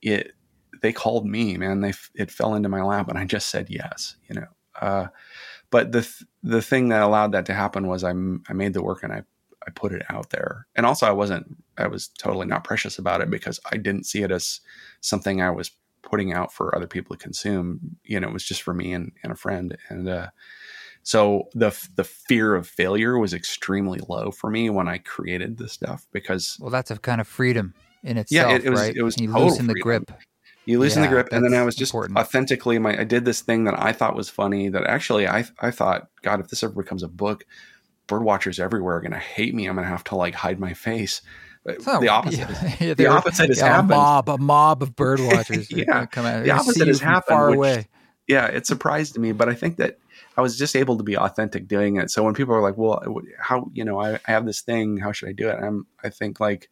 [0.00, 0.32] it.
[0.80, 1.80] They called me, man.
[1.80, 4.16] They it fell into my lap, and I just said yes.
[4.28, 4.46] You know,
[4.80, 5.06] uh,
[5.70, 9.04] but the th- the thing that allowed that to happen was I made the work
[9.04, 9.22] and I
[9.66, 10.66] I put it out there.
[10.74, 14.22] And also I wasn't I was totally not precious about it because I didn't see
[14.22, 14.60] it as
[15.00, 15.70] something I was
[16.02, 17.96] putting out for other people to consume.
[18.04, 19.76] You know, it was just for me and, and a friend.
[19.88, 20.28] And uh,
[21.02, 25.72] so the the fear of failure was extremely low for me when I created this
[25.72, 28.50] stuff because well, that's a kind of freedom in itself.
[28.50, 28.80] Yeah, it, it was.
[28.80, 28.96] Right?
[28.96, 29.18] It was.
[29.18, 30.10] You loosen the grip.
[30.64, 32.16] You loosen yeah, the grip, and then I was just important.
[32.16, 32.78] authentically.
[32.78, 34.68] My I did this thing that I thought was funny.
[34.68, 37.44] That actually I I thought, God, if this ever becomes a book,
[38.12, 39.66] bird watchers everywhere are going to hate me.
[39.66, 41.22] I'm going to have to like hide my face.
[41.86, 42.40] Oh, the opposite.
[42.40, 43.92] Yeah, yeah, the opposite has yeah, happened.
[43.92, 45.70] A mob, a mob of bird watchers.
[45.70, 46.44] yeah, come out.
[46.44, 47.24] the opposite has happened.
[47.28, 47.88] Far which, away.
[48.28, 49.98] Yeah, it surprised me, but I think that
[50.36, 52.10] I was just able to be authentic doing it.
[52.10, 53.02] So when people are like, "Well,
[53.38, 54.98] how you know I, I have this thing?
[54.98, 56.68] How should I do it?" I'm I think like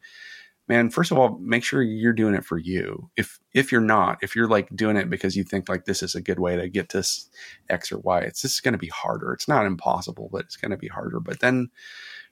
[0.71, 3.11] man, first of all, make sure you're doing it for you.
[3.17, 6.15] If if you're not, if you're like doing it because you think like this is
[6.15, 7.29] a good way to get this
[7.69, 9.33] X or Y, it's just going to be harder.
[9.33, 11.19] It's not impossible, but it's going to be harder.
[11.19, 11.71] But then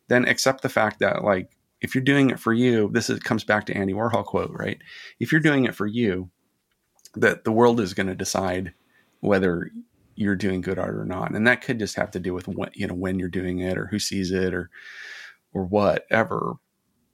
[0.06, 3.42] then accept the fact that like if you're doing it for you, this is, comes
[3.42, 4.78] back to Andy Warhol quote, right?
[5.18, 6.30] If you're doing it for you,
[7.16, 8.72] that the world is going to decide
[9.18, 9.68] whether
[10.14, 12.76] you're doing good art or not, and that could just have to do with what
[12.76, 14.70] you know when you're doing it or who sees it or
[15.52, 16.54] or whatever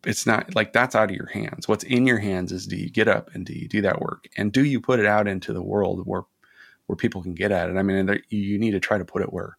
[0.07, 1.69] it's not like that's out of your hands.
[1.69, 4.29] What's in your hands is do you get up and do you do that work
[4.37, 6.23] and do you put it out into the world where
[6.87, 7.77] where people can get at it.
[7.77, 9.57] I mean, you need to try to put it where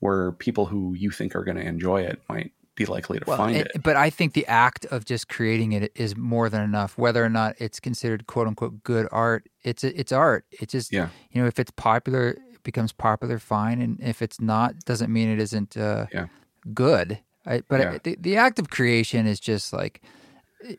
[0.00, 3.38] where people who you think are going to enjoy it might be likely to well,
[3.38, 3.82] find it, it.
[3.82, 6.98] But I think the act of just creating it is more than enough.
[6.98, 10.44] Whether or not it's considered quote unquote good art, it's it's art.
[10.50, 11.08] It's just yeah.
[11.30, 15.28] you know if it's popular it becomes popular, fine, and if it's not, doesn't mean
[15.28, 16.26] it isn't uh, Yeah.
[16.74, 17.20] good.
[17.46, 17.98] I, but Yeah.
[18.02, 20.02] the, the act of creation is just like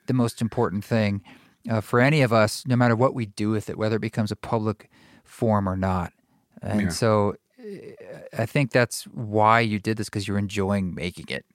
[0.06, 1.22] the most important thing
[1.70, 4.32] uh, for any of us, no matter what we do with it, whether it becomes
[4.32, 4.90] a public
[5.24, 6.12] form or not.
[6.62, 6.90] And Yeah.
[6.90, 7.36] so
[8.38, 11.46] I think that's why you did this because you're enjoying making it.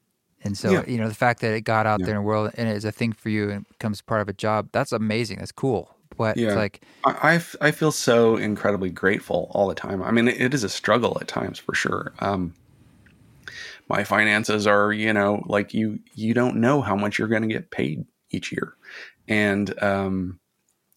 [0.44, 0.84] And so, Yeah.
[0.86, 2.06] you know, the fact that it got out Yeah.
[2.06, 4.32] there in the world and is a thing for you and becomes part of a
[4.32, 5.38] job, that's amazing.
[5.38, 5.94] That's cool.
[6.16, 6.46] But Yeah.
[6.48, 10.02] it's like, I, I I feel so incredibly grateful all the time.
[10.02, 12.12] I mean, it, it is a struggle at times for sure.
[12.18, 12.54] Um,
[13.92, 17.54] my finances are, you know, like you you don't know how much you're going to
[17.54, 18.74] get paid each year,
[19.28, 20.40] and um,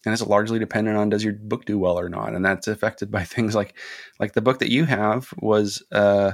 [0.06, 3.10] and it's largely dependent on does your book do well or not, and that's affected
[3.10, 3.76] by things like
[4.18, 6.32] like the book that you have was uh,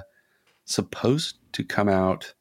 [0.65, 2.33] supposed to come out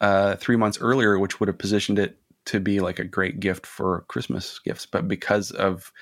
[0.00, 3.64] uh, three months earlier, which would have positioned it to be like a great gift
[3.64, 5.92] for Christmas gifts, but because of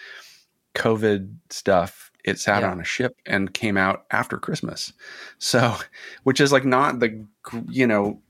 [0.74, 2.70] COVID stuff, it sat Yeah.
[2.70, 4.92] on a ship and came out after Christmas.
[5.38, 5.76] So,
[6.24, 7.24] which is like not the,
[7.68, 8.20] you know,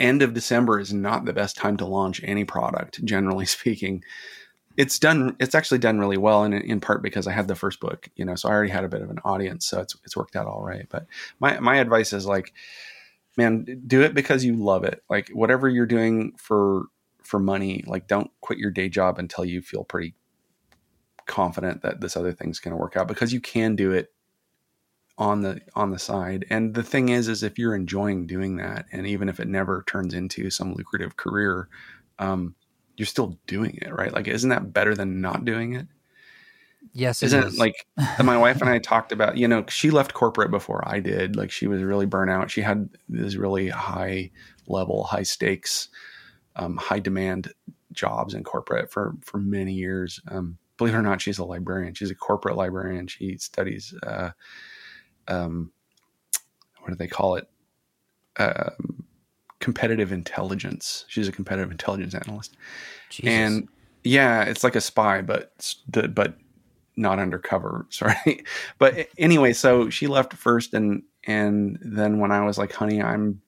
[0.00, 4.02] end of December is not the best time to launch any product, generally speaking.
[4.78, 6.44] It's done, it's actually done really well.
[6.44, 8.70] And in, in part because I had the first book, you know, so I already
[8.72, 9.66] had a bit of an audience.
[9.66, 10.86] So it's, it's worked out all right.
[10.88, 11.06] But
[11.40, 12.54] my, my advice is like,
[13.36, 15.02] man, do it because you love it.
[15.10, 16.84] Like whatever you're doing for,
[17.22, 20.14] for money, like don't quit your day job until you feel pretty
[21.26, 24.12] confident that this other thing's going to work out because you can do it
[25.18, 28.86] on the on the side and the thing is is if you're enjoying doing that
[28.92, 31.68] and even if it never turns into some lucrative career
[32.18, 32.54] um
[32.96, 35.86] you're still doing it right like isn't that better than not doing it
[36.92, 37.58] yes, it isn't it is.
[37.58, 37.86] like
[38.22, 41.36] my wife and I talked about, you know, she left corporate before I did.
[41.36, 42.48] Like she was really burnout.
[42.48, 44.30] She had these really high
[44.66, 45.88] level, high stakes,
[46.56, 47.52] um, high demand
[47.92, 50.20] jobs in corporate for for many years.
[50.28, 51.94] Um, believe it or not, she's a librarian.
[51.94, 53.06] She's a corporate librarian.
[53.06, 54.30] She studies, uh,
[55.28, 55.70] um,
[56.80, 57.48] what do they call it?
[58.36, 59.04] Um,
[59.60, 61.04] competitive intelligence.
[61.06, 62.56] She's a competitive intelligence analyst.
[63.10, 63.30] Jesus.
[63.30, 63.68] And
[64.02, 66.34] yeah, it's like a spy, but but
[66.96, 67.86] not undercover.
[67.90, 68.44] Sorry,
[68.78, 73.40] but anyway, so she left first, and and then when I was like, "Honey, I'm,"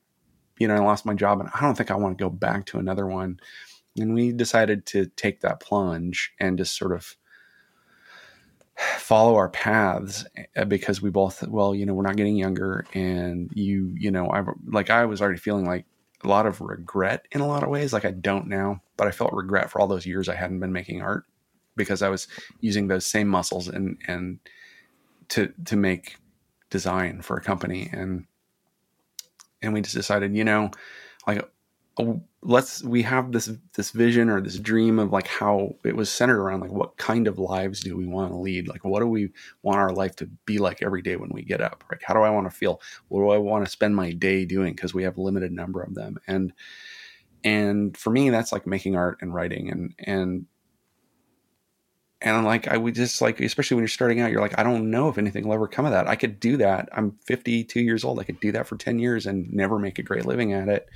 [0.59, 2.67] you know, I lost my job, and I don't think I want to go back
[2.67, 3.41] to another one.
[3.99, 7.17] And we decided to take that plunge and just sort of
[8.77, 10.25] follow our paths
[10.57, 14.29] uh, because we both well you know we're not getting younger and you you know
[14.31, 15.85] i like i was already feeling like
[16.25, 19.13] a lot of regret in a lot of ways like i don't now but i
[19.13, 21.25] felt regret for all those years i hadn't been making art
[21.77, 22.27] because i was
[22.61, 24.41] using those same muscles and and
[25.29, 26.17] to to make
[26.71, 28.27] design for a company and
[29.63, 30.71] and we just decided you know
[31.27, 31.49] like
[32.43, 36.41] let's we have this this vision or this dream of like how it was centered
[36.41, 39.31] around like what kind of lives do we want to lead like what do we
[39.63, 42.21] want our life to be like every day when we get up like how do
[42.21, 45.05] i want to feel what do i want to spend my day doing because we
[45.05, 46.53] have a limited number of them and
[47.45, 50.47] and for me that's like making art and writing and and
[52.25, 54.91] and like I would just like, especially when you're starting out, you're like, I don't
[54.91, 56.09] know if anything will ever come of that.
[56.09, 56.89] I could do that.
[56.91, 58.19] I'm 52 years old.
[58.19, 60.89] I could do that for 10 years and never make a great living at it.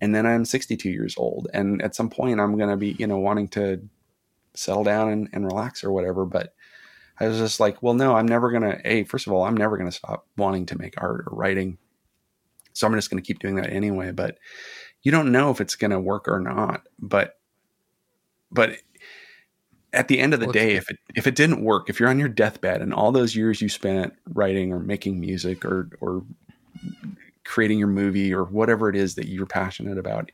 [0.00, 1.48] And then I'm 62 years old.
[1.52, 3.80] And at some point, I'm going to be, you know, wanting to
[4.54, 6.24] settle down and, and relax or whatever.
[6.24, 6.54] But
[7.18, 9.56] I was just like, well, no, I'm never going to, hey, first of all, I'm
[9.56, 11.78] never going to stop wanting to make art or writing.
[12.72, 14.12] So I'm just going to keep doing that anyway.
[14.12, 14.38] But
[15.02, 16.86] you don't know if it's going to work or not.
[16.98, 17.38] But,
[18.52, 18.78] but
[19.92, 22.18] at the end of the day, if it if it didn't work, if you're on
[22.18, 26.24] your deathbed and all those years you spent writing or making music or or
[27.48, 30.30] creating your movie or whatever it is that you're passionate about,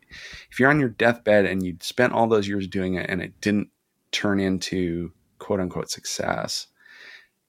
[0.50, 3.40] if you're on your deathbed and you spent all those years doing it and it
[3.40, 3.68] didn't
[4.10, 6.66] turn into quote unquote success,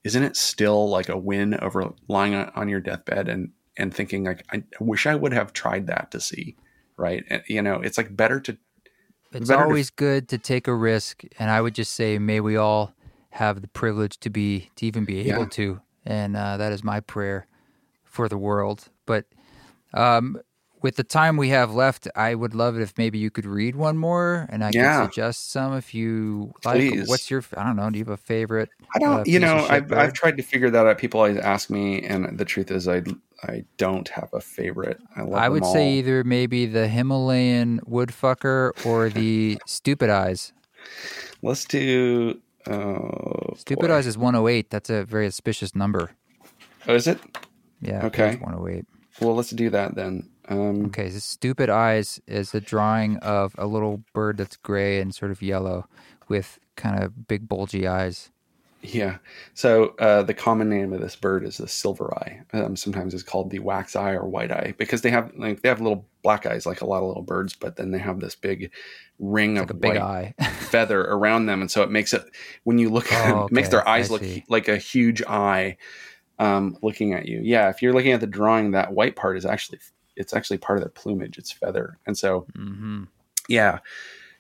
[0.03, 4.45] isn't it still like a win over lying on, your deathbed and and thinking like
[4.53, 6.55] I wish I would have tried that to see,
[6.95, 7.23] right?
[7.27, 8.55] And, you know, it's like better to
[9.33, 12.39] It's better to- always good to take a risk, and I would just say, may
[12.39, 12.93] we all
[13.31, 15.49] have the privilege to be to even be able Yeah.
[15.49, 17.47] to, and uh, that is my prayer
[18.03, 18.89] for the world.
[19.07, 19.25] But
[19.93, 20.39] um,
[20.81, 23.75] with the time we have left, I would love it if maybe you could read
[23.75, 24.99] one more, and I Yeah.
[24.99, 26.77] could suggest some if you like.
[26.91, 27.07] Please.
[27.07, 27.43] What's your?
[27.57, 27.89] I don't know.
[27.89, 28.69] Do you have a favorite?
[28.93, 29.97] I don't, uh, you know, I've, there?
[29.97, 30.97] I've tried to figure that out.
[30.99, 33.01] People always ask me, and the truth is, I
[33.43, 34.99] I don't have a favorite.
[35.15, 40.53] I love I would say either maybe the Himalayan woodfucker or the Stupid Eyes.
[41.41, 42.39] Let's do.
[42.67, 43.93] Oh, Stupid boy.
[43.95, 44.69] Eyes is 108.
[44.69, 46.11] That's a very auspicious number.
[46.87, 47.19] Oh, is it?
[47.81, 48.05] Yeah.
[48.05, 48.35] Okay.
[48.37, 48.85] 108.
[49.21, 50.29] Well, let's do that then.
[50.47, 55.13] Um, Okay, so Stupid Eyes is a drawing of a little bird that's gray and
[55.15, 55.87] sort of yellow
[56.27, 58.29] with kind of big bulgy eyes.
[58.81, 59.17] Yeah.
[59.55, 62.41] So uh, the common name of this bird is the silver eye.
[62.53, 65.69] Um, sometimes it's called the wax eye or white eye because they have like they
[65.69, 68.35] have little black eyes like a lot of little birds, but then they have this
[68.35, 68.71] big
[69.17, 70.33] ring Like of a big white eye.
[70.59, 72.23] feather around them, and so it makes it
[72.63, 74.43] when you look at them, Oh, it makes their eyes I look see.
[74.49, 75.77] like a huge eye
[76.39, 77.39] um, looking at you.
[77.43, 79.79] Yeah, if you're looking at the drawing, that white part is actually
[80.15, 81.37] it's actually part of their plumage.
[81.37, 83.03] It's feather, and so mm-hmm.
[83.47, 83.79] yeah,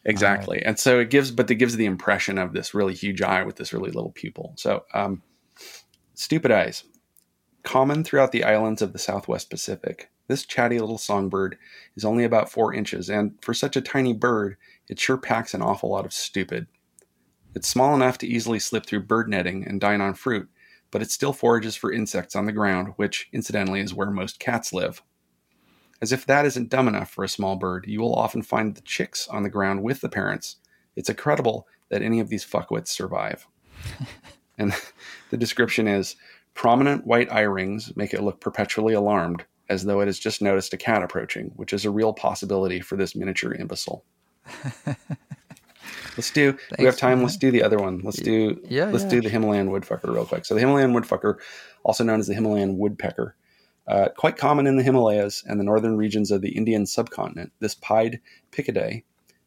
[0.03, 0.61] exactly.
[0.63, 3.57] And so it gives, but it gives the impression of this really huge eye with
[3.57, 4.53] this really little pupil.
[4.57, 5.21] So, um,
[6.13, 6.83] stupid eyes,
[7.63, 10.09] common throughout the islands of the Southwest Pacific.
[10.27, 11.57] This chatty little songbird
[11.95, 15.61] is only about four inches, and for such a tiny bird, it sure packs an
[15.61, 16.67] awful lot of stupid.
[17.53, 20.49] It's small enough to easily slip through bird netting and dine on fruit,
[20.95, 24.71] but it still forages for insects on the ground, which, incidentally, is where most cats
[24.71, 25.03] live.
[26.01, 28.81] As if that isn't dumb enough for a small bird, you will often find the
[28.81, 30.55] chicks on the ground with the parents.
[30.95, 33.45] It's incredible that any of these fuckwits survive.
[34.57, 34.73] and
[35.31, 36.15] the description is
[36.53, 40.73] prominent white eye rings make it look perpetually alarmed, as though it has just noticed
[40.73, 44.05] a cat approaching, which is a real possibility for this miniature imbecile.
[46.17, 46.57] let's do.
[46.77, 47.19] we have time.
[47.19, 47.23] man.
[47.23, 48.01] Let's do the other one.
[48.03, 48.59] Let's do.
[48.67, 49.09] Yeah, Let's yeah.
[49.09, 50.45] do the Himalayan woodpecker real quick.
[50.45, 51.39] So the Himalayan woodpecker,
[51.83, 53.35] also known as the Himalayan woodpecker,
[53.87, 57.51] uh, quite common in the Himalayas and the northern regions of the Indian subcontinent.
[57.59, 58.19] This pied
[58.51, 59.03] Picidae,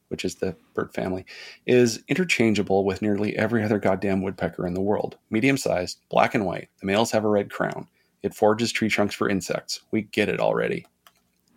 [0.09, 1.27] which is the bird family,
[1.67, 5.17] is interchangeable with nearly every other goddamn woodpecker in the world.
[5.31, 6.69] Medium sized, black and white.
[6.81, 7.89] The males have a red crown.
[8.23, 9.81] It forages tree trunks for insects.
[9.91, 10.87] We get it already.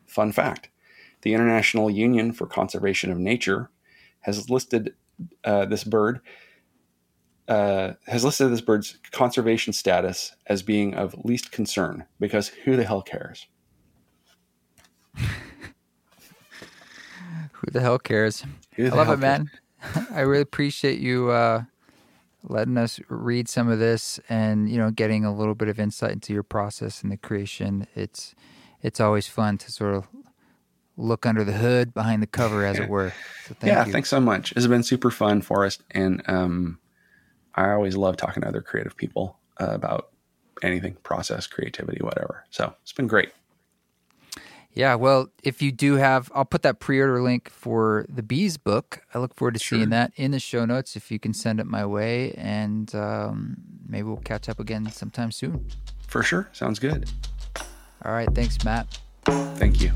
[0.07, 0.70] Fun fact
[1.22, 3.70] the International Union for Conservation of Nature
[4.22, 4.93] has listed
[5.43, 6.22] uh, this bird
[7.51, 12.86] uh, has listed this bird's conservation status as being of least concern because who the
[12.86, 13.47] hell cares?
[17.53, 18.43] Who the hell cares?
[18.74, 19.51] Who I love it, man.
[20.11, 21.65] I really appreciate you uh,
[22.41, 26.13] letting us read some of this and you know getting a little bit of insight
[26.13, 27.86] into your process and the creation.
[27.93, 28.34] It's
[28.82, 30.07] it's always fun to sort of
[30.97, 33.13] look under the hood, behind the cover, as it were.
[33.47, 33.91] So thank yeah, you.
[33.91, 34.51] thanks so much.
[34.53, 36.79] It's been super fun, Forrest, and um,
[37.55, 40.09] I always love talking to other creative people uh, about
[40.63, 42.45] anything, process, creativity, whatever.
[42.49, 43.31] So it's been great.
[44.73, 49.01] Yeah, well, if you do have, I'll put that pre-order link for the bees book.
[49.13, 49.77] I look forward to Sure.
[49.77, 50.95] seeing that in the show notes.
[50.95, 55.31] If you can send it my way, and um, maybe we'll catch up again sometime
[55.31, 55.67] soon.
[56.07, 56.47] For sure.
[56.53, 57.09] Sounds good.
[58.05, 58.97] All right, thanks, Matt.
[59.25, 59.91] Thank you.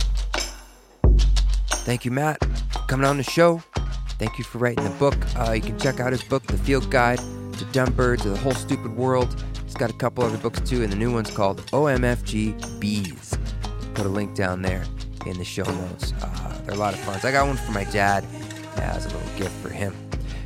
[1.86, 2.40] Thank you, Matt,
[2.88, 3.62] coming on the show.
[4.18, 5.16] Thank you for writing the book.
[5.38, 8.38] Uh, you can check out his book, The Field Guide to Dumb Birds, to the
[8.38, 9.40] Whole Stupid World.
[9.64, 13.38] He's got a couple other books too, and the new one's called OMFG Bees.
[13.94, 14.84] Put a link down there
[15.28, 16.12] in the show notes.
[16.24, 17.20] Uh, they're a lot of fun.
[17.24, 18.26] I got one for my dad
[18.78, 19.96] as a little gift for him.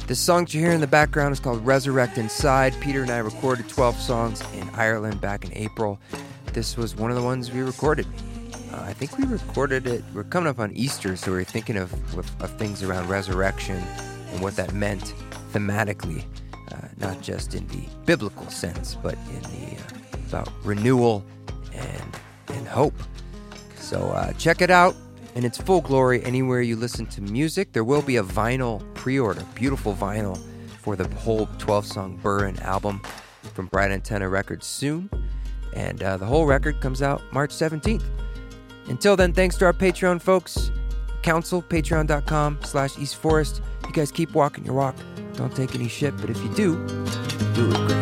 [0.07, 2.75] The song that you hear in the background is called Resurrect Inside.
[2.81, 6.01] Peter and I recorded 12 songs in Ireland back in April.
[6.51, 8.07] This was one of the ones we recorded.
[8.79, 10.03] Uh, I think we recorded it.
[10.13, 13.77] We're coming up on Easter, so we are thinking of, of, things around resurrection
[14.31, 15.13] and what that meant
[15.51, 16.23] thematically,
[16.71, 21.25] uh, not just in the biblical sense, but in the uh, about renewal
[21.73, 22.17] and
[22.49, 22.93] and hope.
[23.75, 24.95] So uh, check it out
[25.35, 27.73] in its full glory anywhere you listen to music.
[27.73, 30.39] There will be a vinyl pre-order, beautiful vinyl
[30.81, 33.01] for the whole 12-song Burren album
[33.53, 35.09] from Bright Antenna Records soon,
[35.73, 38.03] and uh, the whole record comes out March 17th.
[38.89, 40.71] Until then, thanks to our Patreon folks.
[41.21, 43.61] Council, patreon.com slash East Forest.
[43.85, 44.95] You guys keep walking your walk.
[45.33, 46.75] Don't take any shit, but if you do,
[47.53, 47.98] do it with